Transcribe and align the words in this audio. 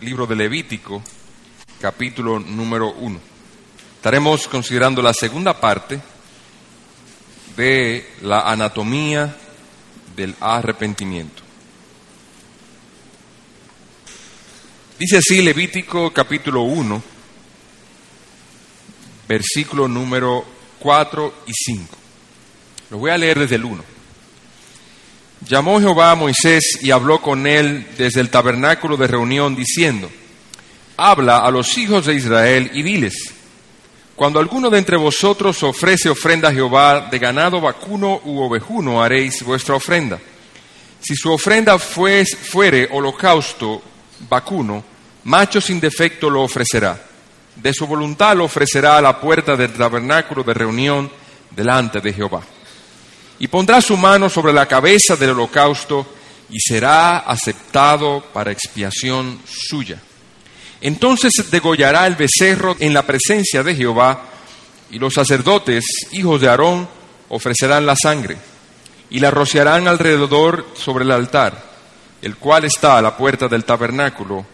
libro 0.00 0.26
de 0.26 0.34
Levítico, 0.34 1.02
capítulo 1.78 2.38
número 2.38 2.92
1. 2.92 3.20
Estaremos 3.96 4.48
considerando 4.48 5.02
la 5.02 5.12
segunda 5.12 5.60
parte 5.60 6.00
de 7.54 8.08
la 8.22 8.50
anatomía 8.50 9.36
del 10.16 10.34
arrepentimiento. 10.40 11.42
Dice 14.98 15.18
así 15.18 15.42
Levítico 15.42 16.10
capítulo 16.12 16.62
1, 16.62 17.02
versículo 19.28 19.86
número 19.86 20.44
4 20.78 21.34
y 21.46 21.52
5. 21.52 21.96
Lo 22.90 22.98
voy 22.98 23.10
a 23.10 23.18
leer 23.18 23.38
desde 23.38 23.56
el 23.56 23.64
1. 23.66 23.89
Llamó 25.46 25.80
Jehová 25.80 26.10
a 26.10 26.16
Moisés 26.16 26.78
y 26.82 26.90
habló 26.90 27.22
con 27.22 27.46
él 27.46 27.86
desde 27.96 28.20
el 28.20 28.28
tabernáculo 28.28 28.98
de 28.98 29.06
reunión, 29.06 29.56
diciendo, 29.56 30.10
Habla 30.98 31.38
a 31.38 31.50
los 31.50 31.78
hijos 31.78 32.04
de 32.04 32.14
Israel 32.14 32.70
y 32.74 32.82
diles, 32.82 33.14
Cuando 34.14 34.38
alguno 34.38 34.68
de 34.68 34.78
entre 34.78 34.98
vosotros 34.98 35.62
ofrece 35.62 36.10
ofrenda 36.10 36.50
a 36.50 36.52
Jehová 36.52 37.08
de 37.10 37.18
ganado 37.18 37.58
vacuno 37.58 38.20
u 38.24 38.40
ovejuno, 38.40 39.02
haréis 39.02 39.42
vuestra 39.42 39.76
ofrenda. 39.76 40.18
Si 41.00 41.16
su 41.16 41.32
ofrenda 41.32 41.78
fuere 41.78 42.86
holocausto 42.92 43.80
vacuno, 44.28 44.84
macho 45.24 45.58
sin 45.62 45.80
defecto 45.80 46.28
lo 46.28 46.42
ofrecerá. 46.42 47.02
De 47.56 47.72
su 47.72 47.86
voluntad 47.86 48.36
lo 48.36 48.44
ofrecerá 48.44 48.98
a 48.98 49.02
la 49.02 49.18
puerta 49.18 49.56
del 49.56 49.72
tabernáculo 49.72 50.42
de 50.42 50.52
reunión 50.52 51.10
delante 51.50 52.02
de 52.02 52.12
Jehová 52.12 52.42
y 53.40 53.48
pondrá 53.48 53.80
su 53.80 53.96
mano 53.96 54.28
sobre 54.28 54.52
la 54.52 54.66
cabeza 54.66 55.16
del 55.16 55.30
holocausto 55.30 56.06
y 56.50 56.60
será 56.60 57.18
aceptado 57.18 58.22
para 58.32 58.52
expiación 58.52 59.40
suya. 59.46 59.98
Entonces 60.82 61.32
degollará 61.50 62.06
el 62.06 62.16
becerro 62.16 62.76
en 62.78 62.92
la 62.92 63.02
presencia 63.02 63.62
de 63.62 63.74
Jehová 63.74 64.26
y 64.90 64.98
los 64.98 65.14
sacerdotes, 65.14 65.84
hijos 66.12 66.40
de 66.40 66.48
Aarón, 66.48 66.88
ofrecerán 67.30 67.86
la 67.86 67.96
sangre 67.96 68.36
y 69.08 69.20
la 69.20 69.30
rociarán 69.30 69.88
alrededor 69.88 70.66
sobre 70.74 71.04
el 71.04 71.10
altar, 71.10 71.64
el 72.20 72.36
cual 72.36 72.66
está 72.66 72.98
a 72.98 73.02
la 73.02 73.16
puerta 73.16 73.48
del 73.48 73.64
tabernáculo 73.64 74.44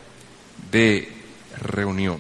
de 0.71 1.13
reunión. 1.61 2.19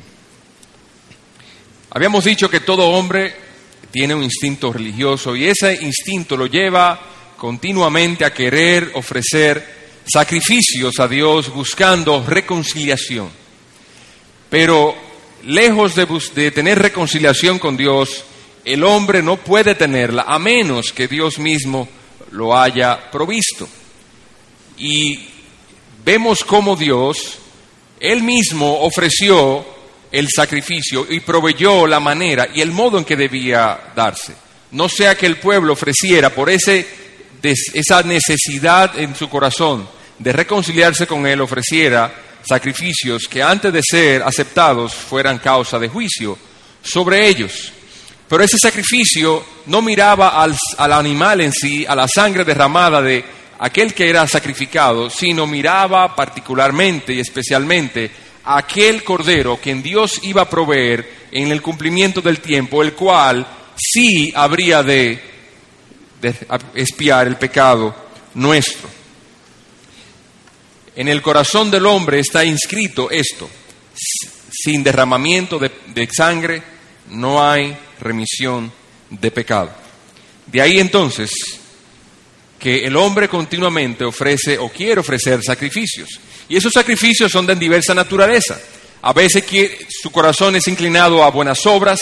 Habíamos 1.90 2.24
dicho 2.24 2.50
que 2.50 2.60
todo 2.60 2.90
hombre 2.90 3.45
tiene 3.96 4.14
un 4.14 4.24
instinto 4.24 4.70
religioso 4.70 5.34
y 5.34 5.46
ese 5.46 5.72
instinto 5.80 6.36
lo 6.36 6.44
lleva 6.44 7.00
continuamente 7.34 8.26
a 8.26 8.34
querer 8.34 8.90
ofrecer 8.92 10.02
sacrificios 10.06 11.00
a 11.00 11.08
Dios 11.08 11.48
buscando 11.48 12.22
reconciliación. 12.22 13.30
Pero 14.50 14.94
lejos 15.44 15.94
de, 15.94 16.50
tener 16.50 16.78
reconciliación 16.78 17.58
con 17.58 17.74
Dios, 17.74 18.22
el 18.66 18.84
hombre 18.84 19.22
no 19.22 19.38
puede 19.38 19.74
tenerla 19.74 20.26
a 20.28 20.38
menos 20.38 20.92
que 20.92 21.08
Dios 21.08 21.38
mismo 21.38 21.88
lo 22.32 22.54
haya 22.54 23.10
provisto. 23.10 23.66
Y 24.76 25.26
vemos 26.04 26.44
cómo 26.44 26.76
Dios, 26.76 27.38
Él 27.98 28.22
mismo 28.22 28.80
ofreció 28.80 29.64
el 30.18 30.28
sacrificio 30.34 31.06
y 31.08 31.20
proveyó 31.20 31.86
la 31.86 32.00
manera 32.00 32.48
y 32.54 32.62
el 32.62 32.72
modo 32.72 32.96
en 32.96 33.04
que 33.04 33.16
debía 33.16 33.92
darse. 33.94 34.34
No 34.70 34.88
sea 34.88 35.14
que 35.14 35.26
el 35.26 35.36
pueblo 35.36 35.74
ofreciera 35.74 36.30
por 36.30 36.48
ese, 36.48 36.86
esa 37.42 38.02
necesidad 38.02 38.98
en 38.98 39.14
su 39.14 39.28
corazón 39.28 39.86
de 40.18 40.32
reconciliarse 40.32 41.06
con 41.06 41.26
él, 41.26 41.42
ofreciera 41.42 42.14
sacrificios 42.42 43.24
que 43.28 43.42
antes 43.42 43.70
de 43.72 43.82
ser 43.82 44.22
aceptados 44.22 44.94
fueran 44.94 45.38
causa 45.38 45.78
de 45.78 45.88
juicio 45.88 46.38
sobre 46.82 47.28
ellos. 47.28 47.72
Pero 48.26 48.42
ese 48.42 48.58
sacrificio 48.58 49.44
no 49.66 49.82
miraba 49.82 50.42
al, 50.42 50.56
al 50.78 50.92
animal 50.92 51.42
en 51.42 51.52
sí, 51.52 51.84
a 51.86 51.94
la 51.94 52.08
sangre 52.08 52.44
derramada 52.44 53.02
de 53.02 53.22
aquel 53.58 53.92
que 53.92 54.08
era 54.08 54.26
sacrificado, 54.26 55.10
sino 55.10 55.46
miraba 55.46 56.16
particularmente 56.16 57.12
y 57.12 57.20
especialmente 57.20 58.10
aquel 58.46 59.02
cordero 59.02 59.60
que 59.60 59.74
Dios 59.74 60.20
iba 60.22 60.42
a 60.42 60.50
proveer 60.50 61.26
en 61.32 61.50
el 61.50 61.60
cumplimiento 61.60 62.20
del 62.22 62.40
tiempo, 62.40 62.82
el 62.82 62.92
cual 62.92 63.46
sí 63.76 64.32
habría 64.34 64.82
de, 64.82 65.20
espiar 66.74 67.26
el 67.26 67.36
pecado 67.36 67.94
nuestro. 68.34 68.88
En 70.94 71.08
el 71.08 71.20
corazón 71.20 71.70
del 71.70 71.84
hombre 71.86 72.20
está 72.20 72.44
inscrito 72.44 73.10
esto, 73.10 73.50
sin 74.50 74.82
derramamiento 74.82 75.58
de, 75.58 75.70
de 75.88 76.08
sangre 76.10 76.62
no 77.10 77.42
hay 77.42 77.76
remisión 78.00 78.72
de 79.10 79.30
pecado. 79.30 79.70
De 80.46 80.62
ahí 80.62 80.78
entonces 80.78 81.30
que 82.58 82.84
el 82.84 82.96
hombre 82.96 83.28
continuamente 83.28 84.04
ofrece 84.04 84.56
o 84.58 84.68
quiere 84.68 85.00
ofrecer 85.00 85.42
sacrificios. 85.42 86.08
Y 86.48 86.56
esos 86.56 86.72
sacrificios 86.72 87.32
son 87.32 87.46
de 87.46 87.56
diversa 87.56 87.94
naturaleza. 87.94 88.58
A 89.02 89.12
veces 89.12 89.44
su 90.02 90.10
corazón 90.10 90.56
es 90.56 90.66
inclinado 90.68 91.22
a 91.22 91.30
buenas 91.30 91.64
obras, 91.66 92.00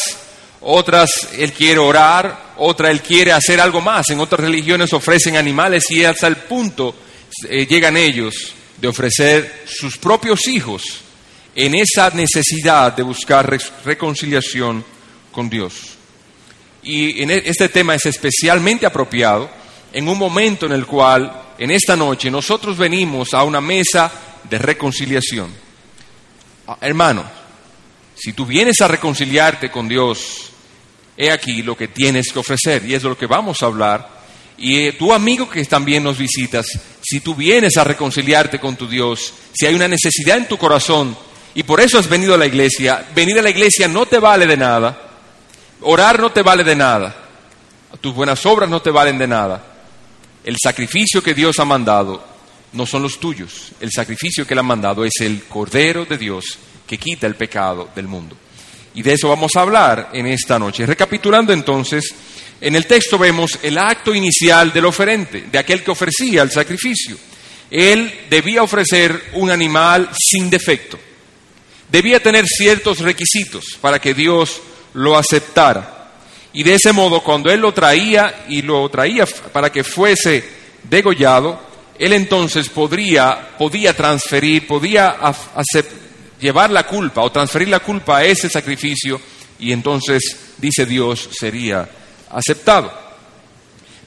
otras 0.60 1.28
él 1.36 1.52
quiere 1.52 1.78
orar, 1.78 2.54
otra 2.56 2.90
él 2.90 3.02
quiere 3.02 3.32
hacer 3.32 3.60
algo 3.60 3.80
más. 3.80 4.08
En 4.10 4.20
otras 4.20 4.40
religiones 4.40 4.92
ofrecen 4.92 5.36
animales 5.36 5.90
y 5.90 6.04
hasta 6.04 6.26
el 6.26 6.36
punto 6.36 6.94
eh, 7.48 7.66
llegan 7.66 7.96
ellos 7.96 8.54
de 8.76 8.88
ofrecer 8.88 9.64
sus 9.66 9.98
propios 9.98 10.46
hijos 10.48 10.82
en 11.54 11.74
esa 11.74 12.10
necesidad 12.10 12.92
de 12.94 13.02
buscar 13.02 13.48
reconciliación 13.84 14.84
con 15.30 15.48
Dios. 15.48 15.74
Y 16.82 17.22
e, 17.22 17.42
este 17.46 17.68
tema 17.68 17.94
es 17.94 18.06
especialmente 18.06 18.86
apropiado 18.86 19.50
en 19.92 20.08
un 20.08 20.18
momento 20.18 20.66
en 20.66 20.72
el 20.72 20.86
cual, 20.86 21.32
en 21.58 21.70
esta 21.70 21.96
noche, 21.96 22.30
nosotros 22.30 22.76
venimos 22.76 23.32
a 23.32 23.44
una 23.44 23.60
mesa 23.60 24.10
de 24.48 24.58
reconciliación. 24.58 25.52
Ah, 26.66 26.78
hermano, 26.80 27.24
si 28.14 28.32
tú 28.32 28.46
vienes 28.46 28.80
a 28.80 28.88
reconciliarte 28.88 29.70
con 29.70 29.88
Dios, 29.88 30.50
he 31.16 31.30
aquí 31.30 31.62
lo 31.62 31.76
que 31.76 31.88
tienes 31.88 32.32
que 32.32 32.38
ofrecer 32.38 32.84
y 32.84 32.94
es 32.94 33.02
lo 33.02 33.16
que 33.16 33.26
vamos 33.26 33.62
a 33.62 33.66
hablar. 33.66 34.14
Y 34.56 34.86
eh, 34.86 34.92
tu 34.92 35.12
amigo 35.12 35.48
que 35.48 35.64
también 35.64 36.04
nos 36.04 36.16
visitas, 36.16 36.66
si 37.02 37.20
tú 37.20 37.34
vienes 37.34 37.76
a 37.76 37.84
reconciliarte 37.84 38.60
con 38.60 38.76
tu 38.76 38.88
Dios, 38.88 39.34
si 39.52 39.66
hay 39.66 39.74
una 39.74 39.88
necesidad 39.88 40.36
en 40.36 40.46
tu 40.46 40.56
corazón 40.56 41.16
y 41.54 41.64
por 41.64 41.80
eso 41.80 41.98
has 41.98 42.08
venido 42.08 42.34
a 42.34 42.38
la 42.38 42.46
iglesia, 42.46 43.04
venir 43.14 43.38
a 43.38 43.42
la 43.42 43.50
iglesia 43.50 43.88
no 43.88 44.06
te 44.06 44.18
vale 44.18 44.46
de 44.46 44.56
nada, 44.56 44.96
orar 45.80 46.20
no 46.20 46.30
te 46.30 46.42
vale 46.42 46.62
de 46.62 46.76
nada, 46.76 47.14
tus 48.00 48.14
buenas 48.14 48.44
obras 48.46 48.68
no 48.68 48.80
te 48.80 48.90
valen 48.90 49.18
de 49.18 49.26
nada. 49.26 49.62
El 50.44 50.56
sacrificio 50.62 51.22
que 51.22 51.34
Dios 51.34 51.58
ha 51.58 51.64
mandado 51.64 52.33
no 52.74 52.86
son 52.86 53.02
los 53.02 53.18
tuyos. 53.18 53.72
El 53.80 53.90
sacrificio 53.90 54.46
que 54.46 54.54
le 54.54 54.60
han 54.60 54.66
mandado 54.66 55.04
es 55.04 55.14
el 55.20 55.44
Cordero 55.44 56.04
de 56.04 56.18
Dios 56.18 56.58
que 56.86 56.98
quita 56.98 57.26
el 57.26 57.36
pecado 57.36 57.90
del 57.94 58.06
mundo. 58.06 58.36
Y 58.94 59.02
de 59.02 59.14
eso 59.14 59.28
vamos 59.28 59.52
a 59.56 59.62
hablar 59.62 60.10
en 60.12 60.26
esta 60.26 60.58
noche. 60.58 60.86
Recapitulando 60.86 61.52
entonces, 61.52 62.14
en 62.60 62.76
el 62.76 62.86
texto 62.86 63.18
vemos 63.18 63.58
el 63.62 63.78
acto 63.78 64.14
inicial 64.14 64.72
del 64.72 64.84
oferente, 64.84 65.46
de 65.50 65.58
aquel 65.58 65.82
que 65.82 65.90
ofrecía 65.90 66.42
el 66.42 66.50
sacrificio. 66.50 67.16
Él 67.70 68.26
debía 68.30 68.62
ofrecer 68.62 69.30
un 69.34 69.50
animal 69.50 70.10
sin 70.16 70.48
defecto. 70.48 70.98
Debía 71.90 72.22
tener 72.22 72.46
ciertos 72.46 73.00
requisitos 73.00 73.78
para 73.80 73.98
que 73.98 74.14
Dios 74.14 74.60
lo 74.94 75.16
aceptara. 75.16 76.12
Y 76.52 76.62
de 76.62 76.74
ese 76.74 76.92
modo, 76.92 77.20
cuando 77.22 77.50
él 77.50 77.60
lo 77.60 77.74
traía 77.74 78.44
y 78.48 78.62
lo 78.62 78.88
traía 78.88 79.26
para 79.52 79.72
que 79.72 79.82
fuese 79.82 80.44
degollado, 80.84 81.60
él 81.98 82.12
entonces 82.12 82.68
podría, 82.68 83.56
podía 83.56 83.94
transferir, 83.94 84.66
podía 84.66 85.16
llevar 86.40 86.70
la 86.70 86.86
culpa 86.86 87.22
o 87.22 87.30
transferir 87.30 87.68
la 87.68 87.80
culpa 87.80 88.18
a 88.18 88.24
ese 88.24 88.48
sacrificio 88.48 89.20
y 89.58 89.72
entonces, 89.72 90.54
dice 90.58 90.84
Dios, 90.86 91.28
sería 91.32 91.88
aceptado. 92.30 92.92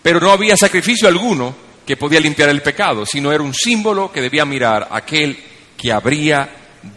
Pero 0.01 0.19
no 0.19 0.31
había 0.31 0.57
sacrificio 0.57 1.07
alguno 1.07 1.56
que 1.86 1.98
podía 1.98 2.19
limpiar 2.19 2.50
el 2.50 2.62
pecado, 2.62 3.06
sino 3.06 3.31
era 3.31 3.44
un 3.44 3.54
símbolo 3.54 4.12
que 4.12 4.22
debía 4.22 4.44
mirar 4.44 4.89
aquel 4.92 5.38
que 5.78 5.92
habría 5.92 6.50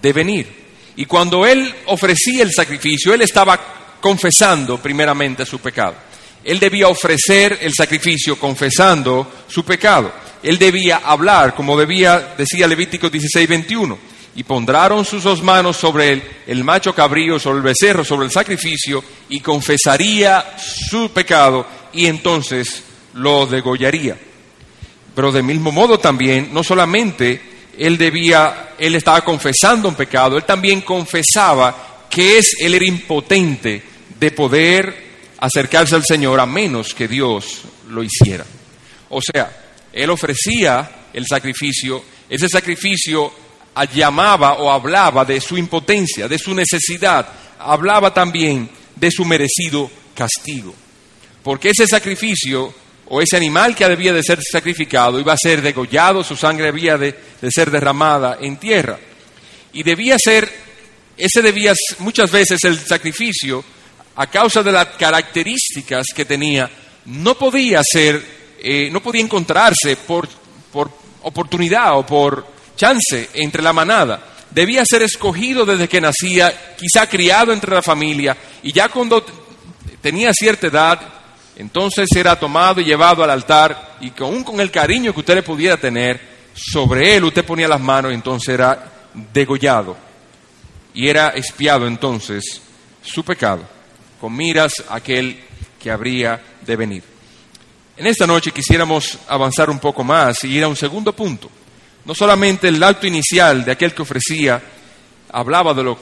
de 0.03 0.13
venir. 0.13 0.61
Y 0.97 1.07
cuando 1.07 1.47
él 1.47 1.73
ofrecía 1.87 2.43
el 2.43 2.53
sacrificio, 2.53 3.15
él 3.15 3.23
estaba 3.23 3.59
confesando 4.01 4.79
primeramente 4.79 5.47
su 5.47 5.61
pecado. 5.61 5.95
Él 6.43 6.59
debía 6.59 6.89
ofrecer 6.89 7.59
el 7.61 7.73
sacrificio 7.73 8.39
confesando 8.39 9.45
su 9.47 9.65
pecado 9.65 10.13
él 10.43 10.59
debía 10.59 11.03
hablar, 11.05 11.55
como 11.55 11.79
debía, 11.79 12.35
decía 12.37 12.67
Levítico 12.67 13.11
16, 13.11 13.49
21. 13.49 13.99
Y 14.37 14.45
pondrán 14.45 15.05
sus 15.05 15.25
dos 15.25 15.43
manos 15.43 15.77
sobre 15.77 16.13
el, 16.13 16.23
el 16.47 16.65
macho 16.65 16.95
cabrío, 16.95 17.39
sobre 17.39 17.59
el 17.59 17.65
becerro, 17.65 18.05
sobre 18.05 18.27
el 18.27 18.33
sacrificio, 18.33 19.03
y 19.29 19.41
confesaría 19.41 20.57
su 20.57 21.11
pecado, 21.11 21.67
y 21.93 22.07
entonces 22.07 22.83
lo 23.15 23.47
degollaría. 23.47 24.17
Pero 25.15 25.33
del 25.33 25.43
mismo 25.43 25.73
modo 25.73 25.99
también, 25.99 26.51
no 26.53 26.63
solamente 26.63 27.41
él 27.77 27.99
debía, 27.99 28.75
él 28.79 28.95
estaba 28.95 29.23
confesando 29.23 29.89
un 29.89 29.95
pecado, 29.95 30.37
él 30.37 30.45
también 30.45 30.83
confesaba 30.83 32.07
que 32.09 32.39
es, 32.39 32.57
él 32.61 32.75
era 32.75 32.85
impotente 32.85 33.83
de 34.19 34.31
poder 34.31 35.11
acercarse 35.39 35.95
al 35.95 36.05
Señor 36.05 36.39
a 36.41 36.47
menos 36.47 36.95
que 36.95 37.09
Dios 37.09 37.63
lo 37.89 38.03
hiciera. 38.03 38.45
O 39.09 39.21
sea, 39.21 39.70
él 39.93 40.11
ofrecía 40.11 40.91
el 41.13 41.27
sacrificio, 41.27 42.03
ese 42.29 42.49
sacrificio 42.49 43.33
llamaba 43.95 44.55
o 44.55 44.71
hablaba 44.71 45.25
de 45.25 45.41
su 45.41 45.57
impotencia, 45.57 46.29
de 46.29 46.39
su 46.39 46.55
necesidad, 46.55 47.27
hablaba 47.59 48.13
también 48.13 48.69
de 48.97 49.11
su 49.11 49.25
merecido 49.25 49.91
castigo. 50.15 50.75
Porque 51.43 51.71
ese 51.71 51.87
sacrificio 51.87 52.75
o 53.07 53.21
ese 53.21 53.37
animal 53.37 53.75
que 53.75 53.89
debía 53.89 54.13
de 54.13 54.23
ser 54.23 54.41
sacrificado 54.43 55.19
iba 55.19 55.33
a 55.33 55.39
ser 55.43 55.63
degollado, 55.63 56.23
su 56.23 56.37
sangre 56.37 56.69
había 56.69 56.97
de, 56.97 57.15
ser 57.51 57.71
derramada 57.71 58.39
en 58.41 58.57
tierra. 58.57 58.99
Y 59.73 59.83
debía 59.83 60.17
ser, 60.19 60.51
ese 61.17 61.43
debía 61.43 61.73
muchas 61.99 62.31
veces 62.31 62.63
el 62.65 62.79
sacrificio, 62.79 63.65
a 64.17 64.27
causa 64.27 64.63
de 64.63 64.73
las 64.73 64.89
características 64.97 66.07
que 66.15 66.25
tenía, 66.25 66.71
no 67.07 67.37
podía 67.37 67.81
ser, 67.83 68.40
eh, 68.63 68.91
no 68.91 69.01
podía 69.01 69.23
encontrarse 69.23 69.97
por, 69.97 70.29
por 70.73 70.91
oportunidad 71.23 71.99
o 71.99 72.05
por 72.05 72.47
chance 72.77 73.31
entre 73.35 73.63
la 73.63 73.73
manada. 73.73 74.23
Debía 74.51 74.85
ser 74.85 75.03
escogido 75.03 75.65
desde 75.65 75.89
que 75.89 76.01
nacía, 76.01 76.75
quizá 76.77 77.09
criado 77.09 77.53
entre 77.53 77.75
la 77.75 77.83
familia, 77.83 78.37
y 78.63 78.73
ya 78.73 78.89
cuando 78.89 79.25
tenía 80.01 80.33
cierta 80.33 80.67
edad, 80.67 81.01
entonces 81.57 82.09
era 82.17 82.39
tomado 82.39 82.81
y 82.81 82.85
llevado 82.85 83.23
al 83.23 83.31
altar, 83.31 83.99
y 84.01 84.13
aún 84.21 84.43
con 84.43 84.61
el 84.61 84.71
cariño 84.71 85.13
que 85.13 85.21
usted 85.21 85.37
le 85.37 85.43
pudiera 85.43 85.77
tener, 85.77 86.21
sobre 86.55 87.17
él 87.17 87.25
usted 87.25 87.45
ponía 87.45 87.69
las 87.69 87.81
manos 87.81 88.11
y 88.11 88.15
entonces 88.15 88.49
era 88.55 88.93
degollado. 89.33 89.97
Y 90.93 91.09
era 91.09 91.29
espiado 91.29 91.87
entonces 91.87 92.61
su 93.03 93.25
pecado, 93.25 93.63
con 94.21 94.37
miras 94.37 94.73
a 94.89 94.97
aquel 94.97 95.41
que 95.79 95.91
habría 95.91 96.41
de 96.67 96.77
venir. 96.77 97.05
En 98.01 98.07
esta 98.07 98.27
noche 98.27 98.51
quisiéramos 98.51 99.19
avanzar 99.29 99.69
un 99.69 99.79
poco 99.79 100.03
más 100.03 100.43
y 100.45 100.57
ir 100.57 100.65
a 100.65 100.69
un 100.69 100.75
segundo 100.75 101.15
punto. 101.15 101.51
No 102.07 102.15
solamente 102.15 102.69
el 102.69 102.83
acto 102.83 103.07
inicial 103.07 103.63
de 103.63 103.73
aquel 103.73 103.93
que 103.93 104.01
ofrecía 104.01 104.59
hablaba 105.31 105.75
de 105.75 105.83
lo, 105.83 105.99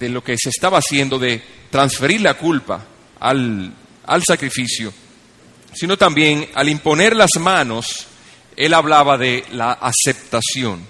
de 0.00 0.08
lo 0.08 0.24
que 0.24 0.34
se 0.38 0.48
estaba 0.48 0.78
haciendo, 0.78 1.18
de 1.18 1.42
transferir 1.68 2.22
la 2.22 2.38
culpa 2.38 2.82
al, 3.20 3.70
al 4.06 4.24
sacrificio, 4.24 4.94
sino 5.74 5.98
también 5.98 6.48
al 6.54 6.70
imponer 6.70 7.14
las 7.14 7.32
manos, 7.38 8.06
él 8.56 8.72
hablaba 8.72 9.18
de 9.18 9.44
la 9.52 9.72
aceptación. 9.72 10.86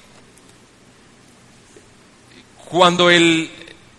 Cuando 2.70 3.11
él, 3.11 3.50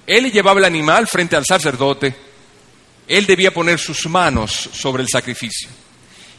él 0.07 0.31
llevaba 0.31 0.61
el 0.61 0.65
animal 0.65 1.07
frente 1.07 1.35
al 1.35 1.45
sacerdote, 1.45 2.15
él 3.05 3.25
debía 3.25 3.53
poner 3.53 3.79
sus 3.79 4.07
manos 4.07 4.69
sobre 4.71 5.03
el 5.03 5.09
sacrificio. 5.09 5.82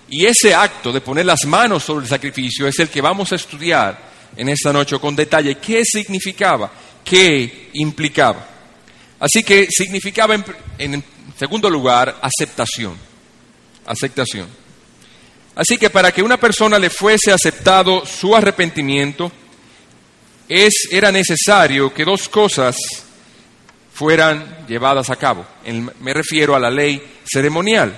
Y 0.08 0.26
ese 0.26 0.54
acto 0.54 0.92
de 0.92 1.00
poner 1.00 1.26
las 1.26 1.44
manos 1.46 1.82
sobre 1.84 2.04
el 2.04 2.08
sacrificio 2.08 2.66
es 2.66 2.78
el 2.78 2.88
que 2.88 3.00
vamos 3.00 3.32
a 3.32 3.36
estudiar 3.36 3.98
en 4.36 4.48
esta 4.48 4.72
noche 4.72 4.98
con 4.98 5.16
detalle. 5.16 5.56
¿Qué 5.56 5.82
significaba? 5.84 6.70
¿Qué 7.04 7.70
implicaba? 7.74 8.48
Así 9.18 9.42
que 9.42 9.68
significaba, 9.70 10.34
en, 10.34 10.44
en 10.78 11.04
segundo 11.38 11.70
lugar, 11.70 12.18
aceptación. 12.20 12.96
Aceptación. 13.86 14.48
Así 15.54 15.78
que 15.78 15.90
para 15.90 16.12
que 16.12 16.22
una 16.22 16.38
persona 16.38 16.78
le 16.78 16.90
fuese 16.90 17.32
aceptado 17.32 18.04
su 18.04 18.34
arrepentimiento, 18.34 19.30
es, 20.48 20.88
era 20.90 21.10
necesario 21.10 21.92
que 21.94 22.04
dos 22.04 22.28
cosas 22.28 22.76
fueran 23.92 24.66
llevadas 24.66 25.10
a 25.10 25.16
cabo. 25.16 25.46
me 26.00 26.12
refiero 26.12 26.54
a 26.54 26.58
la 26.58 26.70
ley 26.70 27.00
ceremonial. 27.24 27.96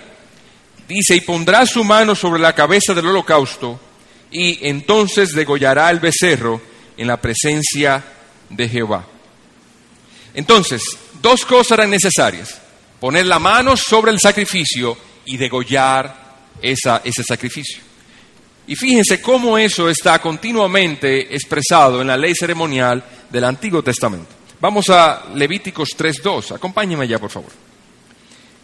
Dice, 0.88 1.16
y 1.16 1.20
pondrá 1.20 1.66
su 1.66 1.82
mano 1.82 2.14
sobre 2.14 2.40
la 2.40 2.54
cabeza 2.54 2.94
del 2.94 3.06
holocausto 3.08 3.80
y 4.30 4.68
entonces 4.68 5.32
degollará 5.32 5.90
el 5.90 6.00
becerro 6.00 6.60
en 6.96 7.08
la 7.08 7.20
presencia 7.20 8.02
de 8.48 8.68
Jehová. 8.68 9.04
Entonces, 10.34 10.82
dos 11.20 11.44
cosas 11.44 11.78
eran 11.78 11.90
necesarias. 11.90 12.60
Poner 13.00 13.26
la 13.26 13.38
mano 13.38 13.76
sobre 13.76 14.12
el 14.12 14.20
sacrificio 14.20 14.96
y 15.24 15.36
degollar 15.36 16.24
esa, 16.62 17.02
ese 17.04 17.22
sacrificio. 17.24 17.80
Y 18.68 18.76
fíjense 18.76 19.20
cómo 19.20 19.58
eso 19.58 19.88
está 19.88 20.18
continuamente 20.20 21.34
expresado 21.34 22.00
en 22.00 22.08
la 22.08 22.16
ley 22.16 22.34
ceremonial 22.34 23.02
del 23.30 23.44
Antiguo 23.44 23.82
Testamento. 23.82 24.28
Vamos 24.60 24.88
a 24.90 25.26
Levíticos 25.34 25.90
3.2. 25.96 26.56
Acompáñenme 26.56 27.06
ya, 27.06 27.18
por 27.18 27.30
favor. 27.30 27.50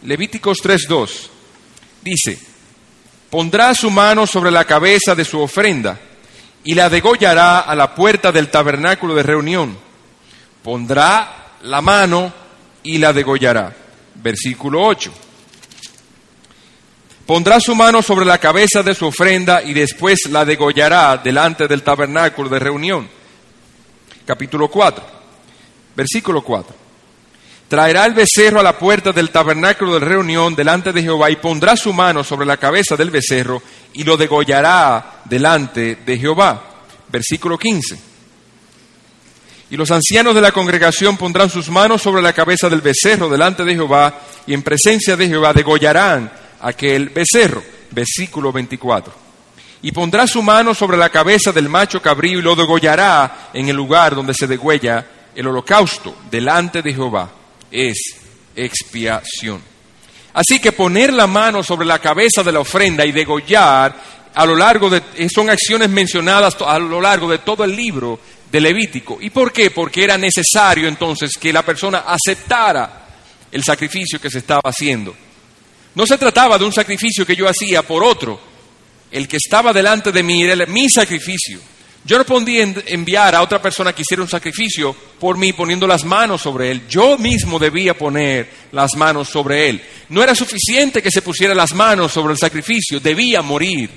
Levíticos 0.03 0.57
3.2 0.61 1.29
dice, 2.03 2.37
pondrá 3.29 3.73
su 3.73 3.89
mano 3.89 4.27
sobre 4.27 4.51
la 4.51 4.65
cabeza 4.65 5.15
de 5.15 5.25
su 5.25 5.39
ofrenda 5.39 5.99
y 6.63 6.75
la 6.75 6.89
degollará 6.89 7.59
a 7.59 7.75
la 7.75 7.95
puerta 7.95 8.31
del 8.31 8.49
tabernáculo 8.49 9.15
de 9.15 9.23
reunión. 9.23 9.77
Pondrá 10.63 11.53
la 11.63 11.81
mano 11.81 12.33
y 12.83 12.97
la 12.97 13.13
degollará. 13.13 13.73
Versículo 14.15 14.85
8. 14.85 15.11
Pondrá 17.25 17.59
su 17.59 17.73
mano 17.73 18.01
sobre 18.01 18.25
la 18.25 18.37
cabeza 18.37 18.83
de 18.83 18.93
su 18.93 19.05
ofrenda 19.05 19.63
y 19.63 19.73
después 19.73 20.19
la 20.29 20.43
degollará 20.43 21.17
delante 21.17 21.67
del 21.67 21.81
tabernáculo 21.81 22.49
de 22.49 22.59
reunión. 22.59 23.09
Capítulo 24.25 24.67
4, 24.69 25.03
versículo 25.95 26.41
4. 26.41 26.82
Traerá 27.73 28.05
el 28.05 28.13
becerro 28.13 28.59
a 28.59 28.63
la 28.63 28.77
puerta 28.77 29.11
del 29.11 29.31
tabernáculo 29.31 29.95
de 29.95 30.05
reunión 30.05 30.53
delante 30.53 30.93
de 30.93 31.01
Jehová 31.01 31.31
y 31.31 31.37
pondrá 31.37 31.75
su 31.75 31.91
mano 31.91 32.23
sobre 32.23 32.45
la 32.45 32.57
cabeza 32.57 32.95
del 32.95 33.09
becerro 33.09 33.63
y 33.93 34.03
lo 34.03 34.15
degollará 34.15 35.23
delante 35.25 35.97
de 36.05 36.19
Jehová. 36.19 36.61
Versículo 37.09 37.57
15. 37.57 37.97
Y 39.71 39.75
los 39.75 39.89
ancianos 39.89 40.35
de 40.35 40.41
la 40.41 40.51
congregación 40.51 41.17
pondrán 41.17 41.49
sus 41.49 41.67
manos 41.67 42.03
sobre 42.03 42.21
la 42.21 42.31
cabeza 42.31 42.69
del 42.69 42.81
becerro 42.81 43.27
delante 43.27 43.65
de 43.65 43.73
Jehová 43.73 44.19
y 44.45 44.53
en 44.53 44.61
presencia 44.61 45.17
de 45.17 45.27
Jehová 45.27 45.51
degollarán 45.51 46.31
aquel 46.61 47.09
becerro. 47.09 47.63
Versículo 47.89 48.51
24. 48.51 49.11
Y 49.81 49.91
pondrá 49.91 50.27
su 50.27 50.43
mano 50.43 50.75
sobre 50.75 50.97
la 50.97 51.09
cabeza 51.09 51.51
del 51.51 51.69
macho 51.69 52.03
cabrío 52.03 52.37
y 52.37 52.43
lo 52.43 52.55
degollará 52.55 53.49
en 53.51 53.67
el 53.67 53.75
lugar 53.75 54.13
donde 54.13 54.35
se 54.35 54.45
degüella 54.45 55.07
el 55.33 55.47
holocausto 55.47 56.15
delante 56.29 56.83
de 56.83 56.93
Jehová 56.93 57.31
es 57.73 57.97
expiación. 58.55 59.61
Así 60.33 60.59
que 60.59 60.71
poner 60.71 61.11
la 61.11 61.27
mano 61.27 61.63
sobre 61.63 61.85
la 61.85 61.99
cabeza 61.99 62.43
de 62.43 62.51
la 62.51 62.59
ofrenda 62.59 63.05
y 63.05 63.11
degollar 63.11 64.23
a 64.33 64.45
lo 64.45 64.55
largo 64.55 64.89
de 64.89 65.01
son 65.29 65.49
acciones 65.49 65.89
mencionadas 65.89 66.55
a 66.61 66.79
lo 66.79 67.01
largo 67.01 67.29
de 67.29 67.39
todo 67.39 67.63
el 67.63 67.75
libro 67.75 68.19
de 68.51 68.61
Levítico. 68.61 69.17
¿Y 69.19 69.29
por 69.31 69.51
qué? 69.51 69.71
Porque 69.71 70.03
era 70.03 70.17
necesario 70.17 70.87
entonces 70.87 71.31
que 71.39 71.53
la 71.53 71.63
persona 71.63 72.03
aceptara 72.07 73.07
el 73.51 73.63
sacrificio 73.63 74.19
que 74.19 74.29
se 74.29 74.39
estaba 74.39 74.61
haciendo. 74.65 75.15
No 75.95 76.05
se 76.07 76.17
trataba 76.17 76.57
de 76.57 76.65
un 76.65 76.73
sacrificio 76.73 77.25
que 77.25 77.35
yo 77.35 77.47
hacía 77.47 77.83
por 77.83 78.03
otro. 78.03 78.39
El 79.11 79.27
que 79.27 79.37
estaba 79.37 79.71
delante 79.71 80.11
de 80.11 80.23
mí 80.23 80.43
era 80.43 80.65
mi 80.65 80.89
sacrificio. 80.89 81.59
Yo 82.05 82.17
no 82.17 82.25
podía 82.25 82.63
enviar 82.87 83.33
a 83.33 83.41
otra 83.41 83.61
persona 83.61 83.93
que 83.93 84.01
hiciera 84.01 84.21
un 84.21 84.29
sacrificio 84.29 84.93
por 84.93 85.37
mí 85.37 85.53
poniendo 85.53 85.87
las 85.87 86.03
manos 86.03 86.41
sobre 86.41 86.69
él. 86.69 86.81
Yo 86.89 87.17
mismo 87.17 87.57
debía 87.57 87.97
poner 87.97 88.49
las 88.73 88.95
manos 88.97 89.29
sobre 89.29 89.69
él. 89.69 89.81
No 90.09 90.21
era 90.21 90.35
suficiente 90.35 91.01
que 91.01 91.11
se 91.11 91.21
pusiera 91.21 91.55
las 91.55 91.73
manos 91.73 92.11
sobre 92.11 92.33
el 92.33 92.37
sacrificio, 92.37 92.99
debía 92.99 93.41
morir. 93.41 93.89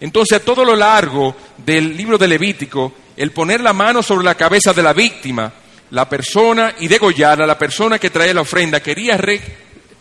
Entonces, 0.00 0.38
a 0.38 0.44
todo 0.44 0.64
lo 0.66 0.76
largo 0.76 1.34
del 1.56 1.96
libro 1.96 2.18
de 2.18 2.28
Levítico, 2.28 2.92
el 3.16 3.32
poner 3.32 3.62
la 3.62 3.72
mano 3.72 4.02
sobre 4.02 4.24
la 4.24 4.34
cabeza 4.34 4.74
de 4.74 4.82
la 4.82 4.92
víctima, 4.92 5.50
la 5.90 6.06
persona 6.06 6.74
y 6.78 6.88
degollar 6.88 7.40
a 7.40 7.46
la 7.46 7.58
persona 7.58 7.98
que 7.98 8.10
traía 8.10 8.34
la 8.34 8.42
ofrenda, 8.42 8.80
quería 8.80 9.18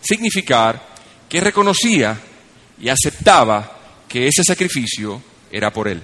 significar 0.01 0.87
que 1.29 1.39
reconocía 1.39 2.19
y 2.81 2.89
aceptaba 2.89 3.77
que 4.09 4.27
ese 4.27 4.43
sacrificio 4.43 5.21
era 5.49 5.71
por 5.71 5.87
él 5.87 6.03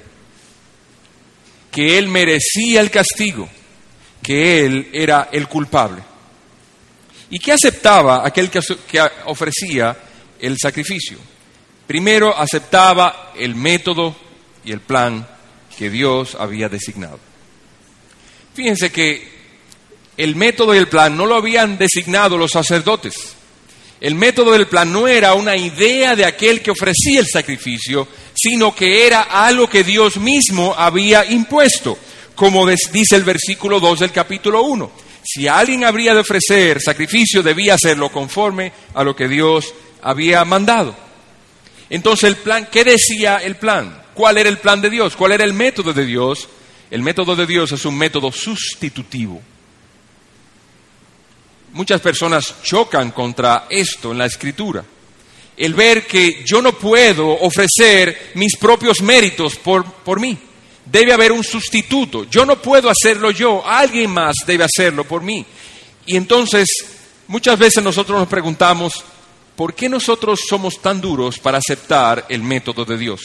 que 1.74 1.98
él 1.98 2.08
merecía 2.08 2.80
el 2.80 2.92
castigo, 2.92 3.50
que 4.22 4.64
él 4.64 4.90
era 4.94 5.30
el 5.32 5.48
culpable. 5.48 6.04
¿Y 7.32 7.40
qué 7.40 7.52
aceptaba 7.52 8.26
aquel 8.26 8.52
que, 8.52 8.60
ofrecía 9.26 9.98
el 10.40 10.56
sacrificio? 10.62 11.18
Primero 11.88 12.38
aceptaba 12.38 13.34
el 13.36 13.56
método 13.56 14.16
y 14.64 14.72
el 14.72 14.82
plan 14.82 15.28
que 15.76 15.90
Dios 15.90 16.38
había 16.40 16.70
designado. 16.70 17.20
Fíjense 18.54 18.92
que 18.92 19.34
el 20.16 20.36
método 20.36 20.76
y 20.76 20.78
el 20.78 20.88
plan 20.88 21.18
no 21.18 21.26
lo 21.26 21.36
habían 21.36 21.80
designado 21.80 22.38
los 22.38 22.52
sacerdotes. 22.52 23.34
El 24.00 24.14
método 24.14 24.52
del 24.52 24.68
plan 24.68 24.92
no 24.92 25.08
era 25.08 25.34
una 25.34 25.58
idea 25.58 26.16
de 26.16 26.26
aquel 26.26 26.62
que 26.62 26.70
ofrecía 26.70 27.20
el 27.20 27.28
sacrificio, 27.28 28.08
sino 28.44 28.76
que 28.76 29.08
era 29.08 29.22
algo 29.22 29.70
que 29.70 29.86
Dios 29.86 30.18
mismo 30.18 30.76
había 30.78 31.24
impuesto. 31.26 31.98
como 32.36 32.66
dice 32.68 33.16
el 33.16 33.24
versículo 33.24 33.80
2 33.80 34.00
del 34.00 34.12
capítulo 34.12 34.64
1. 34.64 34.92
Si 35.24 35.48
alguien 35.48 35.86
habría 35.86 36.16
de 36.16 36.22
ofrecer 36.22 36.82
sacrificio, 36.82 37.44
debía 37.44 37.76
hacerlo 37.76 38.12
conforme 38.12 38.74
a 38.96 39.04
lo 39.04 39.16
que 39.16 39.28
Dios 39.28 39.74
había 40.02 40.44
mandado. 40.44 40.96
Entonces 41.92 42.28
el 42.28 42.38
plan, 42.38 42.68
¿qué 42.72 42.84
decía 42.84 43.38
el 43.38 43.56
plan? 43.56 44.04
¿Cuál 44.16 44.40
era 44.40 44.50
el 44.50 44.58
plan 44.58 44.82
de 44.82 44.90
Dios? 44.90 45.16
¿Cuál 45.16 45.34
era 45.34 45.44
el 45.46 45.54
método 45.54 45.94
de 45.94 46.06
Dios? 46.06 46.50
El 46.90 47.04
método 47.04 47.36
de 47.36 47.46
Dios 47.46 47.72
es 47.72 47.86
un 47.86 47.98
método 47.98 48.32
sustitutivo. 48.32 49.40
Muchas 51.74 52.02
personas 52.02 52.56
chocan 52.64 53.12
contra 53.12 53.68
esto 53.70 54.12
en 54.12 54.18
la 54.18 54.26
escritura. 54.26 54.84
El 55.56 55.74
ver 55.74 56.08
que 56.08 56.44
yo 56.46 56.62
no 56.62 56.74
puedo 56.74 57.30
ofrecer 57.40 58.32
mis 58.36 58.58
propios 58.58 59.02
méritos 59.02 59.56
por, 59.56 59.86
por 59.86 60.20
mí. 60.20 60.38
Debe 60.86 61.14
haber 61.14 61.32
un 61.32 61.44
sustituto. 61.44 62.26
Yo 62.30 62.46
no 62.46 62.62
puedo 62.62 62.90
hacerlo 62.90 63.32
yo, 63.32 63.66
alguien 63.66 64.12
más 64.12 64.36
debe 64.46 64.66
hacerlo 64.66 65.06
por 65.06 65.22
mí. 65.22 65.46
Y 66.06 66.18
entonces 66.18 66.68
muchas 67.28 67.58
veces 67.58 67.84
nosotros 67.84 68.20
nos 68.20 68.28
preguntamos, 68.28 69.04
¿por 69.56 69.74
qué 69.74 69.88
nosotros 69.88 70.42
somos 70.48 70.82
tan 70.82 71.00
duros 71.00 71.40
para 71.40 71.60
aceptar 71.60 72.26
el 72.30 72.44
método 72.44 72.84
de 72.84 72.98
Dios? 72.98 73.22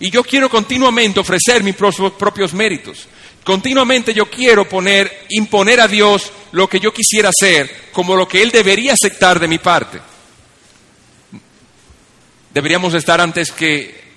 Y 0.00 0.10
yo 0.10 0.22
quiero 0.22 0.48
continuamente 0.48 1.20
ofrecer 1.20 1.62
mis 1.62 1.74
propios 1.74 2.54
méritos. 2.54 3.08
Continuamente 3.42 4.14
yo 4.14 4.30
quiero 4.30 4.68
poner, 4.68 5.26
imponer 5.30 5.80
a 5.80 5.88
Dios 5.88 6.30
lo 6.52 6.68
que 6.68 6.78
yo 6.78 6.92
quisiera 6.92 7.30
hacer, 7.30 7.88
como 7.92 8.14
lo 8.14 8.28
que 8.28 8.42
Él 8.42 8.50
debería 8.50 8.92
aceptar 8.92 9.40
de 9.40 9.48
mi 9.48 9.58
parte. 9.58 9.98
Deberíamos 12.52 12.94
estar 12.94 13.20
antes 13.20 13.52
que 13.52 14.08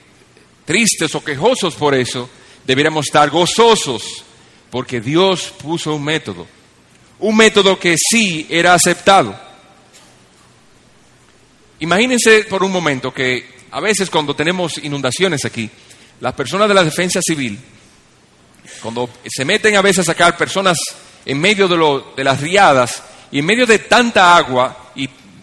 tristes 0.65 1.13
o 1.15 1.23
quejosos 1.23 1.75
por 1.75 1.93
eso, 1.93 2.29
deberíamos 2.65 3.05
estar 3.07 3.29
gozosos, 3.29 4.23
porque 4.69 5.01
Dios 5.01 5.53
puso 5.61 5.95
un 5.95 6.03
método, 6.03 6.47
un 7.19 7.35
método 7.35 7.77
que 7.77 7.95
sí 7.97 8.47
era 8.49 8.73
aceptado. 8.73 9.37
Imagínense 11.79 12.45
por 12.45 12.63
un 12.63 12.71
momento 12.71 13.13
que 13.13 13.61
a 13.71 13.79
veces 13.79 14.09
cuando 14.09 14.35
tenemos 14.35 14.77
inundaciones 14.77 15.43
aquí, 15.45 15.69
las 16.19 16.33
personas 16.33 16.67
de 16.67 16.73
la 16.73 16.83
defensa 16.83 17.19
civil, 17.21 17.59
cuando 18.81 19.09
se 19.27 19.43
meten 19.43 19.75
a 19.75 19.81
veces 19.81 19.99
a 19.99 20.13
sacar 20.13 20.37
personas 20.37 20.77
en 21.25 21.39
medio 21.39 21.67
de, 21.67 22.03
de 22.15 22.23
las 22.23 22.39
riadas 22.39 23.03
y 23.31 23.39
en 23.39 23.45
medio 23.45 23.65
de 23.65 23.79
tanta 23.79 24.35
agua 24.35 24.80